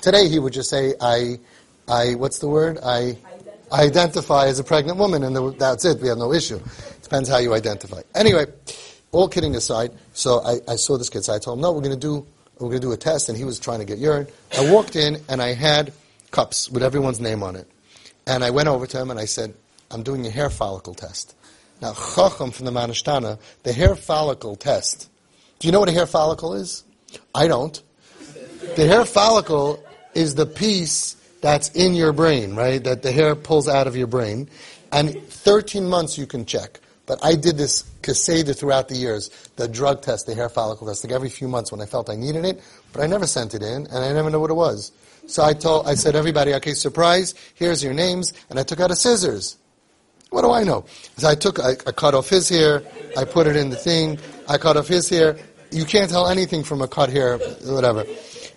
today 0.02 0.28
he 0.28 0.40
would 0.40 0.54
just 0.54 0.70
say, 0.70 0.94
"I, 1.00 1.40
I, 1.88 2.16
what's 2.16 2.40
the 2.40 2.48
word? 2.48 2.80
I." 2.84 3.18
I 3.74 3.84
identify 3.84 4.48
as 4.48 4.60
a 4.60 4.66
pregnant 4.66 4.98
woman, 4.98 5.24
and 5.24 5.58
that's 5.58 5.86
it. 5.86 6.02
We 6.02 6.10
have 6.10 6.18
no 6.18 6.34
issue. 6.34 6.60
Depends 7.04 7.30
how 7.30 7.38
you 7.38 7.54
identify. 7.54 8.02
Anyway, 8.14 8.48
all 9.14 9.30
kidding 9.30 9.56
aside, 9.56 9.94
so 10.12 10.42
I, 10.44 10.60
I 10.68 10.76
saw 10.76 10.98
this 10.98 11.10
kid, 11.10 11.24
so 11.24 11.34
I 11.34 11.40
told 11.40 11.58
him, 11.58 11.62
no, 11.62 11.72
we're 11.72 11.80
going 11.80 11.98
to 11.98 12.08
do 12.08 12.28
we're 12.62 12.70
going 12.70 12.82
to 12.82 12.88
do 12.88 12.92
a 12.92 12.98
test, 12.98 13.28
and 13.30 13.38
he 13.38 13.44
was 13.44 13.60
trying 13.60 13.80
to 13.80 13.86
get 13.86 13.98
urine. 13.98 14.28
I 14.58 14.72
walked 14.72 14.96
in, 14.96 15.18
and 15.28 15.42
I 15.42 15.54
had 15.54 15.94
cups 16.30 16.70
with 16.70 16.84
everyone's 16.84 17.20
name 17.20 17.44
on 17.44 17.56
it. 17.56 17.68
And 18.28 18.44
I 18.44 18.52
went 18.52 18.68
over 18.68 18.86
to 18.86 19.02
him, 19.02 19.10
and 19.10 19.20
I 19.20 19.26
said, 19.26 19.54
I'm 19.92 20.04
doing 20.04 20.26
a 20.26 20.30
hair 20.30 20.50
follicle 20.50 20.94
test. 20.94 21.36
Now, 21.82 21.94
Chacham 21.94 22.52
from 22.52 22.66
the 22.66 22.72
Manishtana, 22.72 23.40
the 23.64 23.74
hair 23.74 23.96
follicle 23.96 24.56
test. 24.56 25.10
Do 25.60 25.68
you 25.68 25.72
know 25.72 25.80
what 25.80 25.90
a 25.90 25.94
hair 25.94 26.08
follicle 26.08 26.54
is? 26.54 26.84
I 27.34 27.48
don't. 27.48 27.82
The 28.76 28.88
hair 28.88 29.06
follicle 29.06 29.84
is 30.14 30.36
the 30.36 30.46
piece 30.46 31.16
that's 31.42 31.70
in 31.72 31.96
your 31.96 32.14
brain, 32.14 32.56
right? 32.56 32.84
That 32.84 33.02
the 33.02 33.12
hair 33.12 33.36
pulls 33.36 33.68
out 33.68 33.88
of 33.88 33.96
your 33.96 34.08
brain. 34.08 34.50
And 34.92 35.22
13 35.24 35.88
months 35.88 36.18
you 36.18 36.28
can 36.28 36.46
check. 36.46 36.80
But 37.08 37.20
I 37.24 37.36
did 37.36 37.58
this 37.58 37.84
kaseda 38.02 38.58
throughout 38.58 38.88
the 38.88 38.96
years, 38.96 39.30
the 39.56 39.68
drug 39.68 40.02
test, 40.02 40.28
the 40.28 40.36
hair 40.36 40.50
follicle 40.50 40.88
test, 40.88 41.04
like 41.04 41.12
every 41.12 41.30
few 41.30 41.48
months 41.48 41.72
when 41.72 41.82
I 41.82 41.86
felt 41.86 42.10
I 42.10 42.16
needed 42.16 42.46
it, 42.46 42.62
but 42.94 43.02
I 43.02 43.08
never 43.08 43.28
sent 43.28 43.54
it 43.54 43.64
in, 43.64 43.88
and 43.88 43.98
I 43.98 44.14
never 44.14 44.30
knew 44.30 44.40
what 44.40 44.52
it 44.52 44.56
was. 44.56 44.92
So 45.28 45.44
I 45.44 45.54
told, 45.54 45.88
I 45.88 45.96
said, 45.96 46.16
everybody, 46.16 46.54
okay, 46.56 46.74
surprise, 46.74 47.34
here's 47.56 47.84
your 47.84 47.94
names, 47.94 48.34
and 48.50 48.60
I 48.60 48.64
took 48.64 48.80
out 48.80 48.92
a 48.92 48.96
scissors. 48.96 49.58
What 50.32 50.42
do 50.44 50.52
I 50.52 50.64
know? 50.64 50.86
So 51.18 51.28
I 51.28 51.36
took, 51.36 51.60
I, 51.60 51.72
I 51.86 51.92
cut 51.92 52.16
off 52.16 52.30
his 52.30 52.50
hair, 52.50 52.82
I 53.18 53.26
put 53.26 53.48
it 53.48 53.56
in 53.56 53.70
the 53.70 53.76
thing, 53.76 54.18
I 54.48 54.58
cut 54.58 54.78
off 54.78 54.88
his 54.88 55.08
hair. 55.10 55.38
You 55.72 55.86
can't 55.86 56.10
tell 56.10 56.28
anything 56.28 56.64
from 56.64 56.82
a 56.82 56.88
cut 56.88 57.10
hair, 57.10 57.38
whatever. 57.38 58.06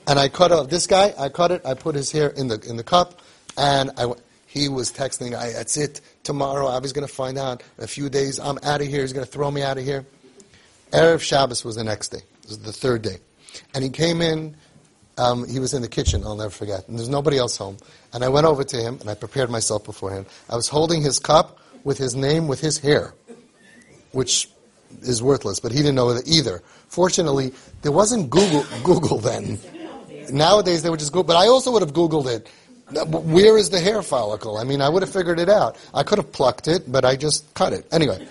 And 0.06 0.18
I 0.18 0.28
cut 0.28 0.52
off 0.52 0.70
this 0.70 0.86
guy, 0.86 1.12
I 1.18 1.28
cut 1.28 1.50
it, 1.50 1.66
I 1.66 1.74
put 1.74 1.94
his 1.94 2.10
hair 2.10 2.28
in 2.28 2.48
the, 2.48 2.60
in 2.68 2.76
the 2.76 2.84
cup, 2.84 3.20
and 3.56 3.90
I 3.96 4.12
he 4.46 4.68
was 4.68 4.92
texting, 4.92 5.36
I, 5.36 5.50
that's 5.50 5.76
it. 5.76 6.00
Tomorrow, 6.22 6.68
Avi's 6.76 6.92
going 6.92 7.06
to 7.06 7.12
find 7.12 7.38
out. 7.38 7.64
in 7.76 7.82
A 7.82 7.88
few 7.88 8.08
days, 8.08 8.38
I'm 8.38 8.56
out 8.62 8.80
of 8.80 8.86
here. 8.86 9.00
He's 9.00 9.12
going 9.12 9.26
to 9.26 9.30
throw 9.30 9.50
me 9.50 9.62
out 9.62 9.78
of 9.78 9.84
here. 9.84 10.06
Erev 10.92 11.20
Shabbos 11.22 11.64
was 11.64 11.74
the 11.74 11.82
next 11.82 12.10
day. 12.10 12.18
It 12.18 12.48
was 12.48 12.60
the 12.60 12.72
third 12.72 13.02
day. 13.02 13.16
And 13.74 13.82
he 13.82 13.90
came 13.90 14.22
in, 14.22 14.56
um, 15.18 15.48
he 15.48 15.58
was 15.58 15.74
in 15.74 15.82
the 15.82 15.88
kitchen, 15.88 16.22
I'll 16.22 16.36
never 16.36 16.50
forget. 16.50 16.86
And 16.86 16.96
there's 16.96 17.08
nobody 17.08 17.36
else 17.36 17.56
home. 17.56 17.78
And 18.12 18.22
I 18.22 18.28
went 18.28 18.46
over 18.46 18.62
to 18.62 18.76
him, 18.76 18.98
and 19.00 19.10
I 19.10 19.14
prepared 19.14 19.50
myself 19.50 19.82
before 19.84 20.12
him. 20.12 20.24
I 20.48 20.54
was 20.54 20.68
holding 20.68 21.02
his 21.02 21.18
cup 21.18 21.58
with 21.84 21.98
his 21.98 22.14
name, 22.16 22.48
with 22.48 22.60
his 22.60 22.78
hair, 22.78 23.14
which 24.12 24.48
is 25.02 25.22
worthless, 25.22 25.60
but 25.60 25.72
he 25.72 25.78
didn't 25.78 25.94
know 25.94 26.10
it 26.10 26.26
either. 26.26 26.62
Fortunately, 26.88 27.52
there 27.82 27.92
wasn't 27.92 28.30
Google, 28.30 28.64
Google 28.82 29.18
then. 29.18 29.58
Nowadays, 30.30 30.82
they 30.82 30.90
would 30.90 31.00
just 31.00 31.12
go, 31.12 31.22
but 31.22 31.36
I 31.36 31.46
also 31.46 31.70
would 31.72 31.82
have 31.82 31.92
Googled 31.92 32.26
it 32.26 32.48
where 32.90 33.56
is 33.56 33.70
the 33.70 33.80
hair 33.80 34.02
follicle? 34.02 34.58
I 34.58 34.64
mean, 34.64 34.80
I 34.80 34.88
would 34.88 35.02
have 35.02 35.12
figured 35.12 35.40
it 35.40 35.48
out. 35.48 35.76
I 35.92 36.02
could 36.02 36.18
have 36.18 36.32
plucked 36.32 36.68
it, 36.68 36.90
but 36.90 37.04
I 37.04 37.16
just 37.16 37.52
cut 37.54 37.72
it. 37.72 37.86
Anyway, 37.92 38.26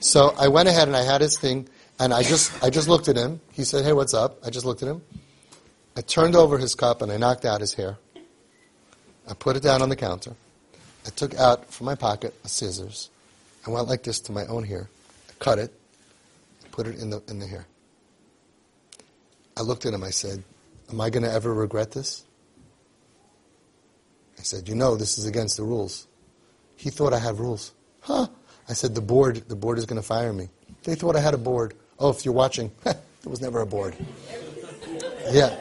so 0.00 0.34
I 0.38 0.48
went 0.48 0.68
ahead 0.68 0.88
and 0.88 0.96
I 0.96 1.02
had 1.02 1.20
his 1.20 1.38
thing, 1.38 1.68
and 2.00 2.12
I 2.12 2.22
just, 2.22 2.52
I 2.62 2.70
just 2.70 2.88
looked 2.88 3.08
at 3.08 3.16
him. 3.16 3.40
He 3.52 3.64
said, 3.64 3.84
hey, 3.84 3.92
what's 3.92 4.14
up? 4.14 4.38
I 4.44 4.50
just 4.50 4.64
looked 4.64 4.82
at 4.82 4.88
him. 4.88 5.02
I 5.96 6.00
turned 6.00 6.34
over 6.34 6.56
his 6.56 6.74
cup 6.74 7.02
and 7.02 7.12
I 7.12 7.18
knocked 7.18 7.44
out 7.44 7.60
his 7.60 7.74
hair. 7.74 7.98
I 9.28 9.34
put 9.34 9.56
it 9.56 9.62
down 9.62 9.82
on 9.82 9.90
the 9.90 9.96
counter. 9.96 10.34
I 11.06 11.10
took 11.10 11.34
out 11.34 11.72
from 11.72 11.86
my 11.86 11.94
pocket 11.94 12.34
a 12.44 12.48
scissors. 12.48 13.10
I 13.66 13.70
went 13.70 13.88
like 13.88 14.02
this 14.02 14.20
to 14.20 14.32
my 14.32 14.46
own 14.46 14.64
hair. 14.64 14.88
I 15.28 15.32
cut 15.38 15.58
it, 15.58 15.72
put 16.70 16.86
it 16.86 16.98
in 16.98 17.10
the, 17.10 17.22
in 17.28 17.38
the 17.38 17.46
hair. 17.46 17.66
I 19.56 19.62
looked 19.62 19.86
at 19.86 19.94
him. 19.94 20.02
I 20.02 20.10
said, 20.10 20.42
am 20.90 21.00
I 21.00 21.10
going 21.10 21.22
to 21.22 21.30
ever 21.30 21.52
regret 21.52 21.92
this? 21.92 22.24
I 24.38 24.42
said, 24.42 24.68
you 24.68 24.74
know, 24.74 24.96
this 24.96 25.18
is 25.18 25.26
against 25.26 25.56
the 25.56 25.62
rules. 25.62 26.06
He 26.76 26.90
thought 26.90 27.12
I 27.12 27.18
had 27.18 27.38
rules. 27.38 27.72
Huh? 28.00 28.26
I 28.68 28.72
said, 28.72 28.94
the 28.94 29.00
board, 29.00 29.48
the 29.48 29.54
board 29.54 29.78
is 29.78 29.86
going 29.86 30.00
to 30.00 30.06
fire 30.06 30.32
me. 30.32 30.48
They 30.84 30.94
thought 30.94 31.14
I 31.14 31.20
had 31.20 31.34
a 31.34 31.38
board. 31.38 31.74
Oh, 31.98 32.10
if 32.10 32.24
you're 32.24 32.34
watching, 32.34 32.72
there 32.82 32.96
was 33.26 33.40
never 33.40 33.60
a 33.60 33.66
board. 33.66 33.94
Yeah. 35.30 35.56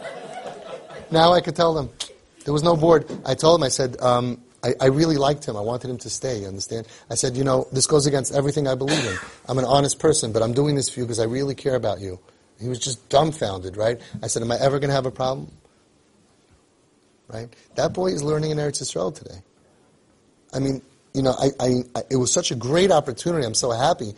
Now 1.11 1.33
I 1.33 1.41
could 1.41 1.55
tell 1.55 1.73
them. 1.73 1.89
There 2.45 2.53
was 2.53 2.63
no 2.63 2.75
board. 2.75 3.05
I 3.25 3.35
told 3.35 3.59
him, 3.59 3.63
I 3.63 3.69
said, 3.69 4.01
um, 4.01 4.41
I, 4.63 4.73
I, 4.79 4.85
really 4.87 5.17
liked 5.17 5.45
him. 5.45 5.57
I 5.57 5.61
wanted 5.61 5.89
him 5.89 5.97
to 5.99 6.09
stay, 6.09 6.41
you 6.41 6.47
understand? 6.47 6.87
I 7.09 7.15
said, 7.15 7.35
you 7.35 7.43
know, 7.43 7.67
this 7.71 7.87
goes 7.87 8.05
against 8.05 8.33
everything 8.33 8.67
I 8.67 8.75
believe 8.75 9.03
in. 9.03 9.17
I'm 9.49 9.57
an 9.57 9.65
honest 9.65 9.97
person, 9.97 10.31
but 10.31 10.43
I'm 10.43 10.53
doing 10.53 10.75
this 10.75 10.89
for 10.89 10.99
you 10.99 11.05
because 11.05 11.19
I 11.19 11.23
really 11.23 11.55
care 11.55 11.75
about 11.75 11.99
you. 11.99 12.19
He 12.59 12.69
was 12.69 12.77
just 12.77 13.09
dumbfounded, 13.09 13.75
right? 13.75 13.99
I 14.21 14.27
said, 14.27 14.43
am 14.43 14.51
I 14.51 14.57
ever 14.59 14.77
going 14.77 14.89
to 14.89 14.95
have 14.95 15.07
a 15.07 15.11
problem? 15.11 15.51
right? 17.31 17.49
That 17.75 17.93
boy 17.93 18.07
is 18.07 18.23
learning 18.23 18.51
in 18.51 18.57
Eretz 18.57 18.81
Yisrael 18.81 19.13
today. 19.15 19.41
I 20.53 20.59
mean, 20.59 20.81
you 21.13 21.21
know, 21.21 21.33
I, 21.37 21.49
I, 21.59 21.67
I, 21.95 22.01
it 22.09 22.15
was 22.17 22.31
such 22.31 22.51
a 22.51 22.55
great 22.55 22.91
opportunity. 22.91 23.45
I'm 23.45 23.53
so 23.53 23.71
happy. 23.71 24.13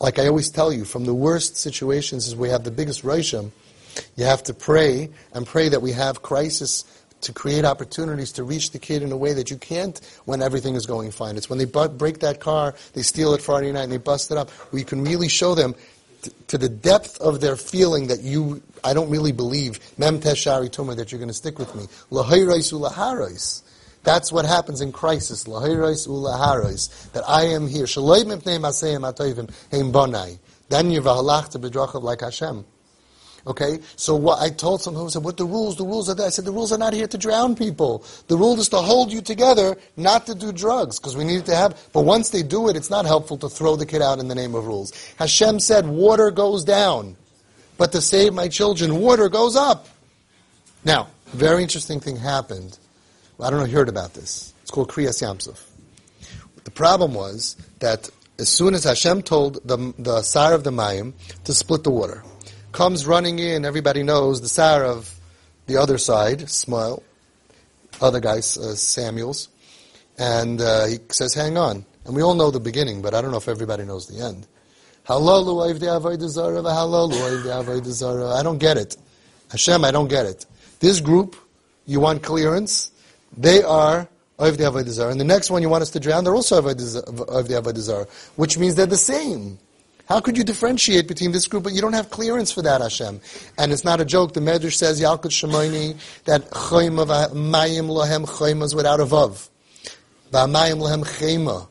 Like 0.00 0.18
I 0.18 0.26
always 0.26 0.50
tell 0.50 0.72
you, 0.72 0.84
from 0.84 1.04
the 1.04 1.14
worst 1.14 1.56
situations 1.56 2.26
is 2.26 2.34
we 2.34 2.48
have 2.48 2.64
the 2.64 2.70
biggest 2.70 3.02
rosham. 3.02 3.50
You 4.16 4.24
have 4.24 4.42
to 4.44 4.54
pray 4.54 5.10
and 5.32 5.46
pray 5.46 5.68
that 5.68 5.82
we 5.82 5.92
have 5.92 6.22
crisis 6.22 6.84
to 7.22 7.32
create 7.32 7.64
opportunities 7.64 8.32
to 8.32 8.44
reach 8.44 8.70
the 8.70 8.78
kid 8.78 9.02
in 9.02 9.12
a 9.12 9.16
way 9.16 9.32
that 9.32 9.50
you 9.50 9.56
can't 9.56 10.00
when 10.24 10.42
everything 10.42 10.74
is 10.74 10.86
going 10.86 11.10
fine. 11.10 11.36
It's 11.36 11.48
when 11.48 11.58
they 11.58 11.64
bu- 11.64 11.88
break 11.88 12.20
that 12.20 12.40
car, 12.40 12.74
they 12.94 13.02
steal 13.02 13.34
it 13.34 13.42
Friday 13.42 13.72
night, 13.72 13.84
and 13.84 13.92
they 13.92 13.98
bust 13.98 14.30
it 14.30 14.38
up, 14.38 14.50
you 14.72 14.84
can 14.84 15.02
really 15.02 15.28
show 15.28 15.54
them 15.54 15.74
t- 16.22 16.30
to 16.48 16.58
the 16.58 16.68
depth 16.68 17.20
of 17.20 17.40
their 17.40 17.56
feeling 17.56 18.08
that 18.08 18.22
you 18.22 18.62
I 18.82 18.94
don't 18.94 19.10
really 19.10 19.32
believe 19.32 19.78
mem 19.98 20.20
teshari 20.20 20.70
tumah 20.70 20.96
that 20.96 21.12
you're 21.12 21.18
going 21.18 21.28
to 21.28 21.34
stick 21.34 21.58
with 21.58 21.74
me. 21.74 21.84
Lahayrais 22.10 22.72
ulaharais. 22.72 23.62
That's 24.02 24.32
what 24.32 24.46
happens 24.46 24.80
in 24.80 24.92
crisis. 24.92 25.44
Lahayrais 25.44 26.08
ulaharais. 26.08 27.12
That 27.12 27.28
I 27.28 27.44
am 27.44 27.68
here. 27.68 27.84
Shaloi 27.84 28.22
mipnei 28.24 28.58
maseyim 28.58 29.10
atoivim 29.12 29.50
heim 29.70 29.92
bonai. 29.92 30.38
Then 30.70 30.90
you're 30.90 31.02
v'halachta 31.02 31.60
b'drachav 31.60 32.02
like 32.02 32.22
Hashem. 32.22 32.64
Okay, 33.46 33.78
so 33.96 34.14
what 34.14 34.40
I 34.40 34.50
told 34.50 34.82
someone 34.82 35.04
who 35.04 35.10
said, 35.10 35.24
"What 35.24 35.36
the 35.36 35.44
rules? 35.44 35.76
The 35.76 35.84
rules 35.84 36.08
are 36.08 36.14
there." 36.14 36.26
I 36.26 36.30
said, 36.30 36.44
"The 36.44 36.52
rules 36.52 36.72
are 36.72 36.78
not 36.78 36.92
here 36.92 37.06
to 37.06 37.18
drown 37.18 37.54
people. 37.56 38.04
The 38.28 38.36
rule 38.36 38.58
is 38.60 38.68
to 38.70 38.78
hold 38.78 39.12
you 39.12 39.20
together, 39.20 39.76
not 39.96 40.26
to 40.26 40.34
do 40.34 40.52
drugs, 40.52 40.98
because 40.98 41.16
we 41.16 41.24
need 41.24 41.46
to 41.46 41.54
have. 41.54 41.76
But 41.92 42.02
once 42.02 42.30
they 42.30 42.42
do 42.42 42.68
it, 42.68 42.76
it's 42.76 42.90
not 42.90 43.06
helpful 43.06 43.38
to 43.38 43.48
throw 43.48 43.76
the 43.76 43.86
kid 43.86 44.02
out 44.02 44.18
in 44.18 44.28
the 44.28 44.34
name 44.34 44.54
of 44.54 44.66
rules. 44.66 44.92
Hashem 45.16 45.60
said, 45.60 45.88
"Water 45.88 46.30
goes 46.30 46.64
down." 46.64 47.16
but 47.80 47.92
to 47.92 48.00
save 48.02 48.34
my 48.34 48.46
children, 48.46 49.00
water 49.00 49.30
goes 49.30 49.56
up. 49.56 49.88
Now, 50.84 51.08
very 51.28 51.62
interesting 51.62 51.98
thing 51.98 52.16
happened. 52.16 52.78
I 53.40 53.48
don't 53.48 53.58
know 53.58 53.64
if 53.64 53.70
you 53.70 53.76
heard 53.78 53.88
about 53.88 54.12
this. 54.12 54.52
It's 54.60 54.70
called 54.70 54.90
Kriyas 54.90 55.22
Yamsuf. 55.22 55.58
The 56.64 56.70
problem 56.70 57.14
was 57.14 57.56
that 57.78 58.10
as 58.38 58.50
soon 58.50 58.74
as 58.74 58.84
Hashem 58.84 59.22
told 59.22 59.66
the, 59.66 59.94
the 59.98 60.20
Sar 60.20 60.52
of 60.52 60.62
the 60.62 60.70
Mayim 60.70 61.14
to 61.44 61.54
split 61.54 61.82
the 61.82 61.90
water, 61.90 62.22
comes 62.72 63.06
running 63.06 63.38
in, 63.38 63.64
everybody 63.64 64.02
knows, 64.02 64.40
the 64.40 64.48
Sar 64.48 64.84
of 64.84 65.14
the 65.66 65.76
other 65.76 65.98
side, 65.98 66.48
Smile, 66.50 67.02
other 68.00 68.20
guy, 68.20 68.38
uh, 68.38 68.40
Samuels, 68.40 69.48
and 70.18 70.60
uh, 70.60 70.86
he 70.86 70.98
says, 71.10 71.34
hang 71.34 71.56
on. 71.56 71.84
And 72.04 72.14
we 72.14 72.22
all 72.22 72.34
know 72.34 72.50
the 72.50 72.60
beginning, 72.60 73.02
but 73.02 73.14
I 73.14 73.20
don't 73.20 73.30
know 73.30 73.36
if 73.36 73.48
everybody 73.48 73.84
knows 73.84 74.06
the 74.06 74.24
end. 74.24 74.46
I 75.08 75.14
don't 78.42 78.58
get 78.58 78.76
it. 78.76 78.96
Hashem, 79.50 79.84
I 79.84 79.90
don't 79.90 80.08
get 80.08 80.26
it. 80.26 80.46
This 80.78 81.00
group, 81.00 81.36
you 81.86 82.00
want 82.00 82.22
clearance. 82.22 82.90
They 83.36 83.62
are 83.62 84.08
Oivdei 84.38 84.70
Avodah 84.70 85.10
And 85.10 85.20
the 85.20 85.24
next 85.24 85.50
one 85.50 85.62
you 85.62 85.68
want 85.68 85.82
us 85.82 85.90
to 85.90 86.00
drown, 86.00 86.24
they're 86.24 86.34
also 86.34 86.62
Oivdei 86.62 87.62
Avodah 87.62 88.08
which 88.36 88.58
means 88.58 88.74
they're 88.74 88.86
the 88.86 88.96
same. 88.96 89.58
How 90.10 90.18
could 90.18 90.36
you 90.36 90.42
differentiate 90.42 91.06
between 91.06 91.30
this 91.30 91.46
group, 91.46 91.62
but 91.62 91.72
you 91.72 91.80
don't 91.80 91.92
have 91.92 92.10
clearance 92.10 92.50
for 92.50 92.62
that, 92.62 92.80
Hashem? 92.80 93.20
And 93.56 93.70
it's 93.70 93.84
not 93.84 94.00
a 94.00 94.04
joke. 94.04 94.34
The 94.34 94.40
Medrash 94.40 94.74
says, 94.74 95.00
Yalkut 95.00 95.30
Shimoni, 95.30 95.96
that 96.24 96.50
Chayma 96.50 97.06
Mayim 97.28 97.86
Lahem 97.86 98.26
Chayma 98.26 98.64
is 98.64 98.74
without 98.74 98.98
a 98.98 99.04
Vav. 99.04 99.48
V'amayim 100.32 100.80
Lahem 100.80 101.04
Chayma. 101.04 101.68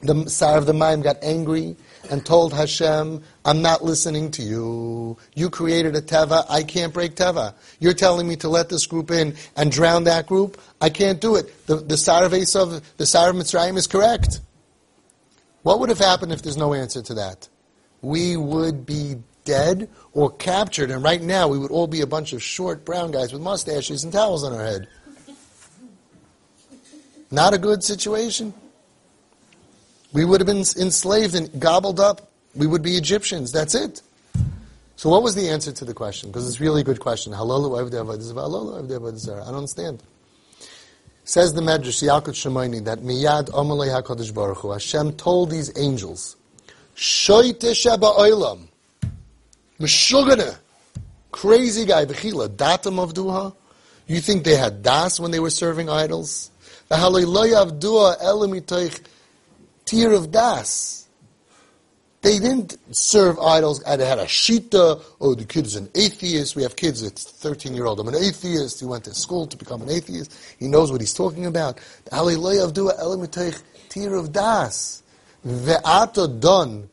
The 0.00 0.28
Sar 0.28 0.58
of 0.58 0.66
the 0.66 0.72
Mayim 0.72 1.04
got 1.04 1.22
angry 1.22 1.76
and 2.10 2.26
told 2.26 2.52
Hashem, 2.52 3.22
I'm 3.44 3.62
not 3.62 3.84
listening 3.84 4.32
to 4.32 4.42
you. 4.42 5.16
You 5.36 5.48
created 5.48 5.94
a 5.94 6.02
Teva, 6.02 6.44
I 6.50 6.64
can't 6.64 6.92
break 6.92 7.14
Teva. 7.14 7.54
You're 7.78 7.94
telling 7.94 8.26
me 8.26 8.34
to 8.36 8.48
let 8.48 8.68
this 8.68 8.84
group 8.84 9.12
in 9.12 9.36
and 9.56 9.70
drown 9.70 10.02
that 10.04 10.26
group? 10.26 10.60
I 10.80 10.90
can't 10.90 11.20
do 11.20 11.36
it. 11.36 11.66
The, 11.68 11.76
the 11.76 11.98
Sar 11.98 12.24
of 12.24 12.32
Esav, 12.32 12.82
the 12.96 13.06
Sar 13.06 13.30
of 13.30 13.36
Mitzrayim 13.36 13.76
is 13.76 13.86
correct. 13.86 14.40
What 15.64 15.80
would 15.80 15.88
have 15.88 15.98
happened 15.98 16.30
if 16.30 16.42
there's 16.42 16.58
no 16.58 16.74
answer 16.74 17.02
to 17.02 17.14
that? 17.14 17.48
We 18.02 18.36
would 18.36 18.84
be 18.84 19.16
dead 19.44 19.88
or 20.12 20.30
captured, 20.30 20.90
and 20.90 21.02
right 21.02 21.22
now 21.22 21.48
we 21.48 21.58
would 21.58 21.70
all 21.70 21.86
be 21.86 22.02
a 22.02 22.06
bunch 22.06 22.34
of 22.34 22.42
short 22.42 22.84
brown 22.84 23.10
guys 23.10 23.32
with 23.32 23.40
mustaches 23.40 24.04
and 24.04 24.12
towels 24.12 24.44
on 24.44 24.52
our 24.52 24.62
head. 24.62 24.88
Not 27.30 27.54
a 27.54 27.58
good 27.58 27.82
situation. 27.82 28.52
We 30.12 30.26
would 30.26 30.40
have 30.42 30.46
been 30.46 30.58
enslaved 30.58 31.34
and 31.34 31.58
gobbled 31.58 31.98
up. 31.98 32.30
We 32.54 32.66
would 32.66 32.82
be 32.82 32.96
Egyptians. 32.96 33.50
That's 33.50 33.74
it. 33.74 34.02
So 34.96 35.08
what 35.08 35.22
was 35.22 35.34
the 35.34 35.48
answer 35.48 35.72
to 35.72 35.84
the 35.86 35.94
question? 35.94 36.28
Because 36.28 36.46
it's 36.46 36.60
really 36.60 36.82
a 36.82 36.84
good 36.84 37.00
question. 37.00 37.32
I 37.32 37.38
don't 37.38 37.50
understand. 39.54 40.02
Says 41.26 41.54
the 41.54 41.62
Medrash, 41.62 42.02
Yalkut 42.06 42.34
Shimoni, 42.34 42.84
that 42.84 42.98
Miyad 42.98 43.48
Amalei 43.48 43.88
HaKadosh 44.02 44.34
Baruch 44.34 44.58
Hu, 44.58 44.72
Hashem 44.72 45.14
told 45.14 45.50
these 45.50 45.72
angels, 45.76 46.36
Shoite 46.94 47.74
Sheba 47.74 48.06
Oilam, 48.06 48.68
Meshugana, 49.80 50.58
crazy 51.32 51.86
guy, 51.86 52.04
Bechila, 52.04 52.48
Datam 52.48 52.98
of 52.98 53.14
Duha. 53.14 53.54
You 54.06 54.20
think 54.20 54.44
they 54.44 54.56
had 54.56 54.82
das 54.82 55.18
when 55.18 55.30
they 55.30 55.40
were 55.40 55.48
serving 55.48 55.88
idols? 55.88 56.50
Tir 59.86 60.12
of 60.12 60.30
Das. 60.30 61.03
They 62.24 62.38
didn't 62.38 62.78
serve 62.90 63.38
idols. 63.38 63.82
They 63.84 64.06
had 64.06 64.18
a 64.18 64.24
shita. 64.24 65.02
Oh, 65.20 65.34
the 65.34 65.44
kid 65.44 65.66
is 65.66 65.76
an 65.76 65.90
atheist. 65.94 66.56
We 66.56 66.62
have 66.62 66.74
kids. 66.74 67.02
It's 67.02 67.22
thirteen 67.22 67.74
year 67.74 67.84
old. 67.84 68.00
I'm 68.00 68.08
an 68.08 68.14
atheist. 68.14 68.80
He 68.80 68.86
went 68.86 69.04
to 69.04 69.12
school 69.12 69.46
to 69.46 69.58
become 69.58 69.82
an 69.82 69.90
atheist. 69.90 70.34
He 70.58 70.66
knows 70.66 70.90
what 70.90 71.02
he's 71.02 71.12
talking 71.12 71.44
about. 71.44 71.78
Tir 72.10 72.54
of 74.14 74.32
Das. 74.32 75.02
Ve'ata 75.46 76.40
don 76.40 76.88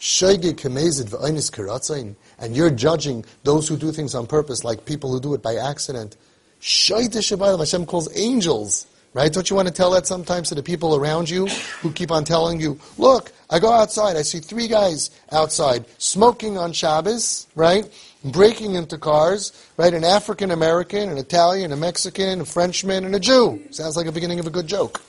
shege 0.00 0.52
kemezid 0.54 1.10
ve'ainis 1.10 1.48
karatzain. 1.52 2.16
And 2.40 2.56
you're 2.56 2.70
judging 2.70 3.24
those 3.44 3.68
who 3.68 3.76
do 3.76 3.92
things 3.92 4.16
on 4.16 4.26
purpose, 4.26 4.64
like 4.64 4.84
people 4.84 5.12
who 5.12 5.20
do 5.20 5.32
it 5.34 5.42
by 5.44 5.54
accident. 5.54 6.16
Hashem 6.60 7.86
calls 7.86 8.08
angels 8.18 8.86
Right? 9.16 9.32
Don't 9.32 9.48
you 9.48 9.56
want 9.56 9.66
to 9.66 9.72
tell 9.72 9.92
that 9.92 10.06
sometimes 10.06 10.50
to 10.50 10.54
the 10.54 10.62
people 10.62 10.94
around 10.94 11.30
you 11.30 11.46
who 11.80 11.90
keep 11.90 12.10
on 12.10 12.22
telling 12.24 12.60
you, 12.60 12.78
look, 12.98 13.32
I 13.48 13.58
go 13.58 13.72
outside, 13.72 14.14
I 14.14 14.20
see 14.20 14.40
three 14.40 14.68
guys 14.68 15.10
outside 15.32 15.86
smoking 15.96 16.58
on 16.58 16.74
Shabbos, 16.74 17.46
right? 17.54 17.90
Breaking 18.22 18.74
into 18.74 18.98
cars, 18.98 19.52
right? 19.78 19.94
An 19.94 20.04
African 20.04 20.50
American, 20.50 21.08
an 21.08 21.16
Italian, 21.16 21.72
a 21.72 21.76
Mexican, 21.76 22.42
a 22.42 22.44
Frenchman, 22.44 23.06
and 23.06 23.14
a 23.14 23.18
Jew. 23.18 23.62
Sounds 23.70 23.96
like 23.96 24.04
the 24.04 24.12
beginning 24.12 24.38
of 24.38 24.46
a 24.46 24.50
good 24.50 24.66
joke. 24.66 25.00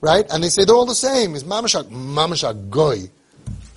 Right? 0.00 0.26
And 0.32 0.42
they 0.42 0.48
say 0.48 0.64
they're 0.64 0.74
all 0.74 0.84
the 0.84 0.96
same. 0.96 1.36
Is 1.36 1.44
mamashak, 1.44 1.88
mamashak 1.90 2.70
goy. 2.70 3.08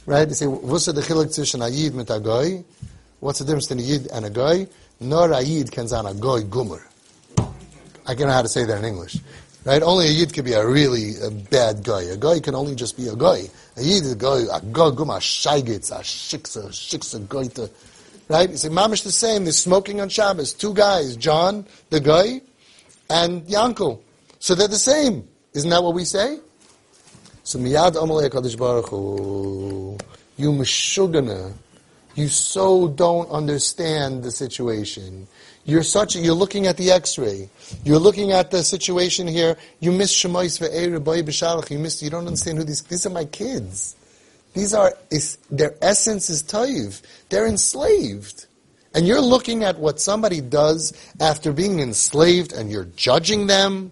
Right? 0.08 0.26
They 0.26 0.34
say, 0.34 0.48
what's 0.48 0.88
the 0.88 0.94
chilek 0.94 1.28
tzishan 1.28 1.62
ayid 1.62 1.94
mit 1.94 2.08
goy? 2.24 2.64
What's 3.20 3.38
the 3.38 3.46
difference 3.46 3.68
between 3.68 3.86
a 3.86 3.90
yid 3.90 4.08
and 4.12 4.26
a 4.26 4.32
goy? 4.32 4.68
Nor 5.00 5.28
ayid 5.28 5.72
can 5.72 5.88
zan 5.88 6.08
a 6.08 6.16
goy 6.16 6.42
gummer. 6.42 6.82
I 8.08 8.16
don't 8.16 8.28
know 8.28 8.34
how 8.34 8.42
to 8.42 8.50
say 8.50 8.66
that 8.66 8.80
in 8.80 8.86
English. 8.86 9.20
Right? 9.64 9.84
Only 9.84 10.08
a 10.08 10.12
yid 10.12 10.34
can 10.34 10.44
be 10.44 10.54
a 10.54 10.66
really 10.66 11.22
a 11.22 11.30
bad 11.30 11.84
guy. 11.84 12.02
A 12.04 12.18
guy 12.18 12.40
can 12.40 12.56
only 12.56 12.74
just 12.74 12.98
be 12.98 13.08
a 13.08 13.16
guy. 13.16 13.44
A 13.78 13.82
yid 13.82 14.04
is 14.04 14.14
a 14.14 14.16
guy, 14.16 14.42
a 14.52 14.60
gum, 14.62 15.10
a 15.10 15.20
shaygitz, 15.20 15.92
a 15.92 16.02
shiksa, 16.02 16.70
shiksa 16.70 17.20
goita. 17.28 17.70
Right? 18.28 18.50
You 18.50 18.58
say, 18.58 18.70
mamish 18.70 19.04
the 19.04 19.12
same. 19.12 19.44
They're 19.44 19.54
smoking 19.54 20.02
on 20.02 20.10
Shabbos. 20.10 20.54
Two 20.54 20.74
guys, 20.74 21.16
John, 21.16 21.68
the 21.90 22.00
guy, 22.00 22.42
and 23.10 23.44
Yankel. 23.44 24.00
So 24.40 24.56
they're 24.56 24.68
the 24.68 24.78
same. 24.78 25.28
Isn't 25.54 25.70
that 25.70 25.84
what 25.84 25.94
we 25.94 26.06
say? 26.06 26.40
So 27.44 27.60
miyad 27.60 27.94
amalei 27.94 28.30
HaKadosh 28.30 28.58
Baruch 28.58 28.90
Hu, 28.90 29.98
you 30.38 30.52
meshugana, 30.52 31.54
you 32.16 32.28
so 32.30 32.88
don't 32.88 33.30
understand 33.30 34.24
the 34.24 34.32
situation. 34.32 35.28
You're 35.66 35.84
such. 35.84 36.16
You're 36.16 36.34
looking 36.34 36.68
at 36.68 36.78
the 36.78 36.92
X-ray. 36.92 37.50
You're 37.84 38.00
looking 38.00 38.32
at 38.32 38.52
the 38.52 38.64
situation 38.64 39.28
here. 39.28 39.58
You 39.80 39.92
miss 39.92 40.14
Shemais 40.14 40.60
ve'er 40.60 41.70
You 41.70 41.80
miss. 41.80 42.02
You 42.02 42.10
don't 42.10 42.26
understand 42.26 42.58
who 42.58 42.64
these. 42.64 42.82
These 42.84 43.06
are 43.06 43.12
my 43.12 43.26
kids. 43.26 43.96
These 44.54 44.74
are. 44.74 44.94
Their 45.52 45.76
essence 45.82 46.30
is 46.30 46.44
taiv. 46.44 47.02
They're 47.30 47.48
enslaved, 47.48 48.48
and 48.96 49.08
you're 49.08 49.22
looking 49.22 49.64
at 49.64 49.78
what 49.80 50.00
somebody 50.00 50.42
does 50.42 50.94
after 51.20 51.54
being 51.54 51.80
enslaved, 51.80 52.54
and 52.54 52.72
you're 52.72 52.90
judging 52.96 53.48
them. 53.48 53.92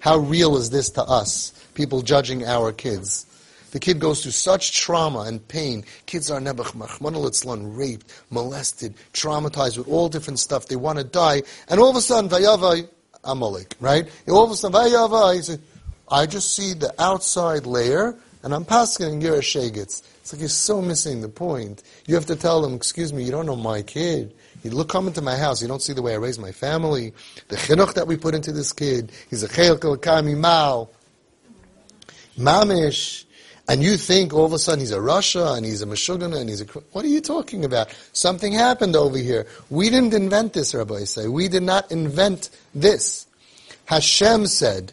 How 0.00 0.18
real 0.18 0.56
is 0.56 0.70
this 0.70 0.90
to 0.90 1.02
us? 1.02 1.52
People 1.74 2.02
judging 2.02 2.44
our 2.44 2.70
kids. 2.72 3.26
The 3.72 3.80
kid 3.80 3.98
goes 3.98 4.22
through 4.22 4.32
such 4.32 4.72
trauma 4.76 5.20
and 5.20 5.46
pain. 5.48 5.84
Kids 6.06 6.30
are 6.30 6.40
nebuch 6.40 6.72
machmanalitzlan, 6.72 7.76
raped, 7.76 8.12
molested, 8.30 8.94
traumatized 9.12 9.76
with 9.76 9.88
all 9.88 10.08
different 10.08 10.38
stuff. 10.38 10.66
They 10.66 10.76
want 10.76 10.98
to 10.98 11.04
die. 11.04 11.42
And 11.68 11.80
all 11.80 11.90
of 11.90 11.96
a 11.96 12.00
sudden, 12.00 12.30
vayavai, 12.30 12.88
amalek, 13.24 13.74
right? 13.80 14.08
All 14.28 14.44
of 14.44 14.50
a 14.50 14.56
sudden, 14.56 14.80
vayavai, 14.80 15.58
I 16.08 16.26
just 16.26 16.54
see 16.54 16.72
the 16.72 16.94
outside 17.00 17.66
layer, 17.66 18.14
and 18.42 18.54
I'm 18.54 18.64
passing 18.64 19.20
you're. 19.20 19.36
It's 19.38 20.32
like 20.32 20.40
you're 20.40 20.48
so 20.48 20.80
missing 20.80 21.20
the 21.20 21.28
point. 21.28 21.82
You 22.06 22.14
have 22.14 22.26
to 22.26 22.36
tell 22.36 22.62
them, 22.62 22.74
excuse 22.74 23.12
me, 23.12 23.24
you 23.24 23.30
don't 23.30 23.46
know 23.46 23.56
my 23.56 23.82
kid. 23.82 24.34
You 24.62 24.70
look, 24.70 24.88
come 24.88 25.06
into 25.06 25.20
my 25.22 25.36
house, 25.36 25.60
you 25.62 25.68
don't 25.68 25.82
see 25.82 25.92
the 25.92 26.02
way 26.02 26.14
I 26.14 26.16
raise 26.16 26.38
my 26.38 26.50
family. 26.50 27.12
The 27.48 27.56
chinuch 27.56 27.94
that 27.94 28.06
we 28.06 28.16
put 28.16 28.34
into 28.34 28.52
this 28.52 28.72
kid, 28.72 29.12
he's 29.30 29.42
a 29.42 29.48
kalakami 29.48 30.36
mao. 30.36 30.88
Mamish, 32.36 33.25
and 33.68 33.82
you 33.82 33.96
think 33.96 34.32
all 34.32 34.44
of 34.44 34.52
a 34.52 34.58
sudden 34.58 34.80
he's 34.80 34.92
a 34.92 34.98
rasha 34.98 35.56
and 35.56 35.66
he's 35.66 35.82
a 35.82 35.86
Meshuggah 35.86 36.36
and 36.36 36.48
he's 36.48 36.60
a. 36.60 36.64
What 36.92 37.04
are 37.04 37.08
you 37.08 37.20
talking 37.20 37.64
about? 37.64 37.94
Something 38.12 38.52
happened 38.52 38.94
over 38.94 39.18
here. 39.18 39.46
We 39.70 39.90
didn't 39.90 40.14
invent 40.14 40.52
this, 40.52 40.74
Rabbi 40.74 41.04
say. 41.04 41.26
We 41.26 41.48
did 41.48 41.64
not 41.64 41.90
invent 41.90 42.50
this. 42.74 43.26
Hashem 43.86 44.46
said 44.46 44.92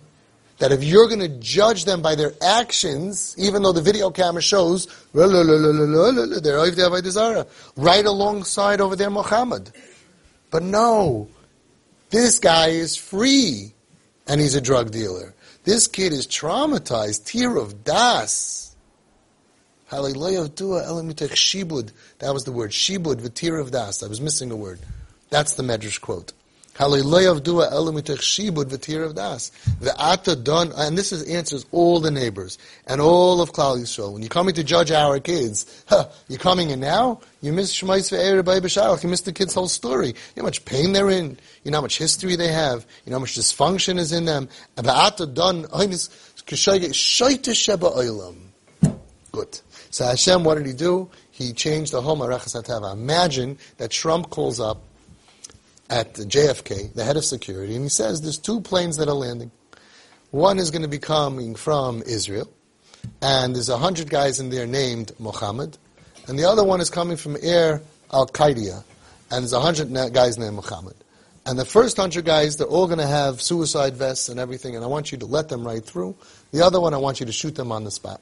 that 0.57 0.71
if 0.71 0.83
you're 0.83 1.07
going 1.07 1.19
to 1.19 1.27
judge 1.27 1.85
them 1.85 2.01
by 2.01 2.15
their 2.15 2.33
actions, 2.41 3.35
even 3.37 3.61
though 3.63 3.73
the 3.73 3.81
video 3.81 4.09
camera 4.09 4.41
shows 4.41 4.87
they're 5.13 5.27
right 7.75 8.05
alongside 8.05 8.81
over 8.81 8.95
there 8.95 9.09
Muhammad. 9.09 9.71
But 10.49 10.63
no, 10.63 11.27
this 12.09 12.39
guy 12.39 12.69
is 12.69 12.95
free 12.95 13.73
and 14.27 14.39
he's 14.39 14.55
a 14.55 14.61
drug 14.61 14.91
dealer. 14.91 15.33
This 15.63 15.87
kid 15.87 16.11
is 16.11 16.27
traumatized, 16.27 17.25
tear 17.25 17.55
of 17.57 17.83
das. 17.83 18.75
That 19.89 20.01
was 22.33 22.43
the 22.43 22.51
word. 22.51 22.71
Shibud, 22.71 23.21
v'tir 23.21 23.61
of 23.61 23.71
das. 23.71 24.03
I 24.03 24.07
was 24.07 24.19
missing 24.19 24.51
a 24.51 24.55
word. 24.55 24.79
That's 25.29 25.53
the 25.53 25.63
Medrash 25.63 26.01
quote. 26.01 26.33
Das. 29.13 29.51
And 30.77 30.97
this 30.97 31.11
is, 31.11 31.23
answers 31.23 31.65
all 31.71 31.99
the 31.99 32.11
neighbors 32.11 32.57
and 32.87 32.99
all 32.99 33.41
of 33.41 33.51
Klal 33.53 33.79
Yisrael. 33.79 34.13
When 34.13 34.21
you're 34.21 34.29
coming 34.29 34.55
to 34.55 34.63
judge 34.63 34.91
our 34.91 35.19
kids, 35.19 35.83
huh, 35.87 36.09
you're 36.27 36.39
coming 36.39 36.71
in 36.71 36.79
now, 36.79 37.21
you 37.41 37.53
miss 37.53 37.73
Shemais 37.73 38.11
ve'er 38.11 38.41
b'shalach, 38.43 39.03
you 39.03 39.09
miss 39.09 39.21
the 39.21 39.31
kids' 39.33 39.53
whole 39.53 39.67
story. 39.67 40.07
You 40.07 40.13
know 40.37 40.43
how 40.43 40.43
much 40.43 40.65
pain 40.65 40.93
they're 40.93 41.09
in, 41.09 41.37
you 41.63 41.71
know 41.71 41.77
how 41.77 41.81
much 41.83 41.97
history 41.97 42.35
they 42.35 42.51
have, 42.51 42.85
you 43.05 43.11
know 43.11 43.17
how 43.17 43.21
much 43.21 43.35
dysfunction 43.35 43.99
is 43.99 44.11
in 44.11 44.25
them. 44.25 44.49
Don, 44.75 45.65
oh, 45.71 45.79
Good. 49.31 49.59
So 49.89 50.05
Hashem, 50.05 50.43
what 50.43 50.55
did 50.55 50.65
he 50.65 50.73
do? 50.73 51.09
He 51.31 51.53
changed 51.53 51.91
the 51.91 52.01
whole 52.01 52.17
Marachas. 52.17 52.93
Imagine 52.93 53.57
that 53.77 53.91
Trump 53.91 54.29
calls 54.29 54.59
up 54.59 54.81
at 55.93 56.15
JFK, 56.15 56.91
the 56.95 57.03
head 57.03 57.17
of 57.17 57.23
security, 57.23 57.75
and 57.75 57.83
he 57.83 57.89
says 57.89 58.21
there's 58.21 58.39
two 58.39 58.61
planes 58.61 58.97
that 58.97 59.07
are 59.07 59.13
landing. 59.13 59.51
One 60.31 60.57
is 60.57 60.71
going 60.71 60.81
to 60.81 60.87
be 60.87 60.97
coming 60.97 61.53
from 61.53 62.01
Israel, 62.01 62.51
and 63.21 63.55
there's 63.55 63.69
a 63.69 63.77
hundred 63.77 64.09
guys 64.09 64.39
in 64.39 64.49
there 64.49 64.65
named 64.65 65.11
Mohammed, 65.19 65.77
and 66.27 66.39
the 66.39 66.45
other 66.45 66.63
one 66.63 66.81
is 66.81 66.89
coming 66.89 67.15
from 67.15 67.37
Air 67.39 67.83
Al 68.11 68.25
Qaeda, 68.25 68.83
and 69.29 69.43
there's 69.43 69.53
a 69.53 69.59
hundred 69.59 69.93
guys 70.13 70.39
named 70.39 70.55
Mohammed. 70.55 70.95
And 71.45 71.59
the 71.59 71.65
first 71.65 71.97
hundred 71.97 72.25
guys, 72.25 72.57
they're 72.57 72.65
all 72.65 72.87
going 72.87 72.97
to 72.97 73.05
have 73.05 73.39
suicide 73.39 73.95
vests 73.95 74.29
and 74.29 74.39
everything, 74.39 74.75
and 74.75 74.83
I 74.83 74.87
want 74.87 75.11
you 75.11 75.19
to 75.19 75.27
let 75.27 75.49
them 75.49 75.63
right 75.63 75.85
through. 75.85 76.15
The 76.51 76.65
other 76.65 76.81
one, 76.81 76.95
I 76.95 76.97
want 76.97 77.19
you 77.19 77.27
to 77.27 77.31
shoot 77.31 77.53
them 77.53 77.71
on 77.71 77.83
the 77.83 77.91
spot. 77.91 78.19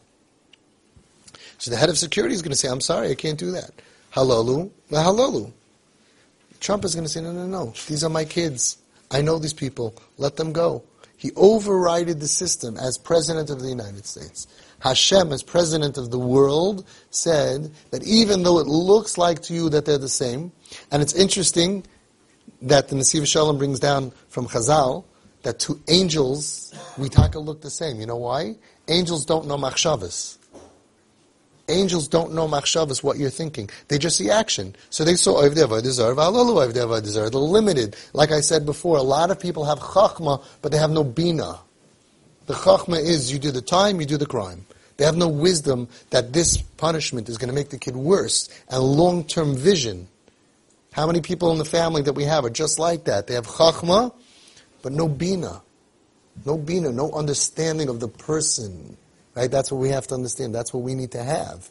So 1.58 1.72
the 1.72 1.78
head 1.78 1.90
of 1.90 1.98
security 1.98 2.36
is 2.36 2.42
going 2.42 2.52
to 2.52 2.58
say, 2.58 2.68
I'm 2.68 2.82
sorry, 2.82 3.12
I 3.12 3.16
can't 3.16 3.40
do 3.40 3.52
that. 3.52 3.72
Halalu, 4.14 4.72
halalu. 4.90 5.54
Trump 6.62 6.86
is 6.86 6.95
going 6.95 7.06
to 7.06 7.10
say, 7.10 7.21
no, 7.21 7.34
no, 7.34 7.47
no. 7.47 7.74
These 7.88 8.04
are 8.04 8.10
my 8.10 8.24
kids. 8.24 8.78
I 9.10 9.21
know 9.21 9.39
these 9.39 9.54
people. 9.54 9.95
Let 10.17 10.38
them 10.38 10.54
go. 10.54 10.84
He 11.17 11.32
overrided 11.32 12.19
the 12.19 12.28
system 12.28 12.78
as 12.78 12.97
president 12.97 13.50
of 13.50 13.60
the 13.60 13.67
United 13.67 14.06
States. 14.06 14.47
Hashem, 14.80 15.32
as 15.32 15.43
president 15.43 15.97
of 15.97 16.12
the 16.12 16.19
world, 16.19 16.86
said 17.10 17.71
that 17.89 18.04
even 18.04 18.43
though 18.43 18.60
it 18.60 18.67
looks 18.67 19.17
like 19.17 19.41
to 19.43 19.54
you 19.54 19.69
that 19.69 19.86
they're 19.86 19.97
the 19.97 20.08
same, 20.10 20.52
and 20.91 21.02
it's 21.02 21.13
interesting 21.13 21.84
that 22.62 22.88
the 22.88 22.95
Nesiv 22.95 23.28
Shalom 23.28 23.58
brings 23.58 23.80
down 23.80 24.12
from 24.30 24.47
Chazal 24.47 25.04
that 25.41 25.60
to 25.60 25.80
angels, 25.88 26.74
we 26.97 27.10
taka 27.10 27.39
look 27.39 27.62
the 27.62 27.69
same. 27.69 28.00
You 28.00 28.06
know 28.06 28.17
why? 28.17 28.56
Angels 28.88 29.26
don't 29.26 29.47
know 29.47 29.58
machshavas. 29.58 30.38
Angels 31.72 32.08
don't 32.08 32.34
know 32.34 32.48
machshavas, 32.48 33.04
what 33.04 33.18
you're 33.18 33.30
thinking. 33.30 33.70
They 33.88 33.98
just 33.98 34.18
see 34.18 34.30
action. 34.30 34.76
So 34.90 35.04
they 35.04 35.16
saw 35.16 35.42
Oivdei 35.42 35.66
Avodah 35.66 36.16
Valalu 36.16 36.68
Oivdei 36.68 36.86
Avodah 36.86 37.32
They're 37.32 37.40
limited. 37.40 37.96
Like 38.14 38.32
I 38.32 38.42
said 38.42 38.66
before, 38.66 38.98
a 38.98 39.02
lot 39.02 39.32
of 39.32 39.40
people 39.40 39.66
have 39.66 39.80
chachma, 39.80 40.44
but 40.62 40.72
they 40.72 40.78
have 40.78 40.92
no 40.92 41.04
bina. 41.04 41.60
The 42.48 42.54
chachma 42.54 43.00
is 43.00 43.32
you 43.32 43.40
do 43.40 43.52
the 43.52 43.62
time, 43.62 44.00
you 44.00 44.06
do 44.06 44.18
the 44.18 44.26
crime. 44.26 44.66
They 44.98 45.06
have 45.06 45.18
no 45.18 45.30
wisdom 45.30 45.88
that 46.12 46.34
this 46.34 46.58
punishment 46.58 47.30
is 47.30 47.38
going 47.38 47.50
to 47.50 47.56
make 47.56 47.70
the 47.70 47.80
kid 47.80 47.96
worse 47.96 48.50
and 48.70 48.84
long-term 48.84 49.56
vision. 49.56 50.08
How 50.92 51.08
many 51.08 51.22
people 51.22 51.52
in 51.52 51.58
the 51.58 51.66
family 51.66 52.02
that 52.04 52.14
we 52.14 52.26
have 52.26 52.46
are 52.46 52.50
just 52.50 52.78
like 52.78 53.06
that? 53.06 53.28
They 53.28 53.34
have 53.36 53.48
chachma, 53.48 54.14
but 54.82 54.92
no 54.92 55.08
bina. 55.08 55.62
No 56.46 56.58
bina, 56.58 56.92
no 56.92 57.12
understanding 57.12 57.90
of 57.90 58.00
the 58.00 58.08
person. 58.08 58.98
Right? 59.36 59.50
That's 59.50 59.72
what 59.72 59.80
we 59.80 59.89
have 59.89 60.08
to 60.08 60.15
understand. 60.15 60.54
That's 60.54 60.74
what 60.74 60.84
we 60.84 60.96
need 60.96 61.12
to 61.12 61.24
have. 61.24 61.70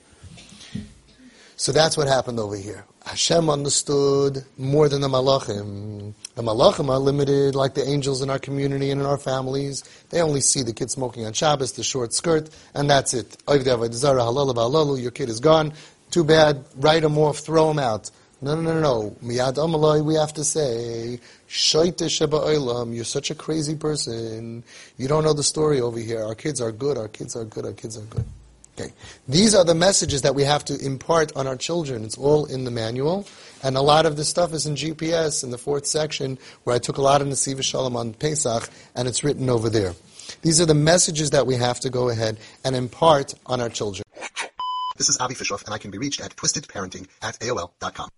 So 1.57 1.73
that's 1.73 1.95
what 1.95 2.09
happened 2.09 2.41
over 2.41 2.57
here. 2.57 2.87
Hashem 3.05 3.51
understood 3.51 4.45
more 4.57 4.89
than 4.89 5.03
the 5.03 5.09
malachim. 5.09 6.15
The 6.35 6.43
malachim 6.43 6.89
are 6.89 6.99
limited, 6.99 7.55
like 7.55 7.75
the 7.75 7.87
angels 7.87 8.23
in 8.23 8.31
our 8.31 8.39
community 8.39 8.91
and 8.91 8.99
in 9.01 9.07
our 9.07 9.19
families. 9.19 9.85
They 10.09 10.23
only 10.23 10.41
see 10.41 10.63
the 10.63 10.73
kid 10.73 10.91
smoking 10.91 11.27
on 11.27 11.35
Shabbos, 11.35 11.73
the 11.73 11.83
short 11.83 12.15
skirt, 12.15 12.49
and 12.75 12.89
that's 12.89 13.13
it. 13.13 13.37
Your 13.47 15.11
kid 15.11 15.29
is 15.29 15.41
gone. 15.41 15.73
Too 16.11 16.25
bad. 16.25 16.65
Write 16.77 17.05
him 17.05 17.19
off. 17.19 17.39
Throw 17.39 17.71
him 17.71 17.79
out. 17.79 18.11
No, 18.43 18.55
no, 18.55 18.73
no, 18.73 18.81
no. 18.81 19.17
Amalai, 19.21 20.03
we 20.03 20.15
have 20.15 20.33
to 20.35 20.45
say, 20.45 21.21
Shaita 21.49 22.09
sheba 22.09 22.39
olam, 22.39 22.95
you're 22.95 23.05
such 23.05 23.31
a 23.31 23.35
crazy 23.35 23.77
person. 23.77 24.65
You 24.97 25.09
don't 25.09 25.25
know 25.25 25.35
the 25.35 25.43
story 25.43 25.81
over 25.81 25.99
here. 25.99 26.23
Our 26.25 26.35
kids 26.35 26.61
are 26.61 26.73
good, 26.73 26.97
our 26.97 27.09
kids 27.09 27.37
are 27.37 27.45
good, 27.45 27.67
our 27.67 27.73
kids 27.73 27.99
are 27.99 28.07
good. 28.07 28.25
Okay. 28.79 28.93
These 29.29 29.55
are 29.55 29.65
the 29.65 29.75
messages 29.75 30.23
that 30.23 30.35
we 30.35 30.45
have 30.45 30.65
to 30.67 30.79
impart 30.79 31.37
on 31.37 31.47
our 31.47 31.57
children. 31.57 32.03
It's 32.03 32.17
all 32.17 32.47
in 32.47 32.65
the 32.65 32.71
manual. 32.71 33.27
And 33.63 33.77
a 33.77 33.83
lot 33.83 34.07
of 34.07 34.17
this 34.17 34.31
stuff 34.31 34.55
is 34.55 34.65
in 34.65 34.75
GPS 34.75 35.45
in 35.45 35.51
the 35.51 35.59
fourth 35.59 35.85
section 35.85 36.39
where 36.65 36.75
I 36.75 36.79
took 36.79 36.97
a 36.97 37.03
lot 37.03 37.21
of 37.21 37.29
Nesiva 37.29 37.63
Shalom 37.63 37.95
on 37.95 38.15
Pesach 38.15 38.71
and 38.97 39.07
it's 39.07 39.23
written 39.23 39.51
over 39.51 39.69
there. 39.69 39.93
These 40.41 40.63
are 40.63 40.67
the 40.67 40.75
messages 40.75 41.31
that 41.31 41.47
we 41.47 41.57
have 41.57 41.81
to 41.81 41.91
go 41.91 42.09
ahead 42.09 42.39
and 42.65 42.75
impart 42.75 43.35
on 43.45 43.61
our 43.61 43.69
children. 43.69 44.05
This 44.97 45.11
is 45.11 45.19
Avi 45.19 45.35
Fishoff 45.35 45.65
and 45.67 45.75
I 45.75 45.79
can 45.79 45.91
be 45.91 45.99
reached 45.99 46.23
at 46.23 46.35
twistedparenting 46.37 47.07
at 47.21 47.39
AOL.com. 47.41 48.09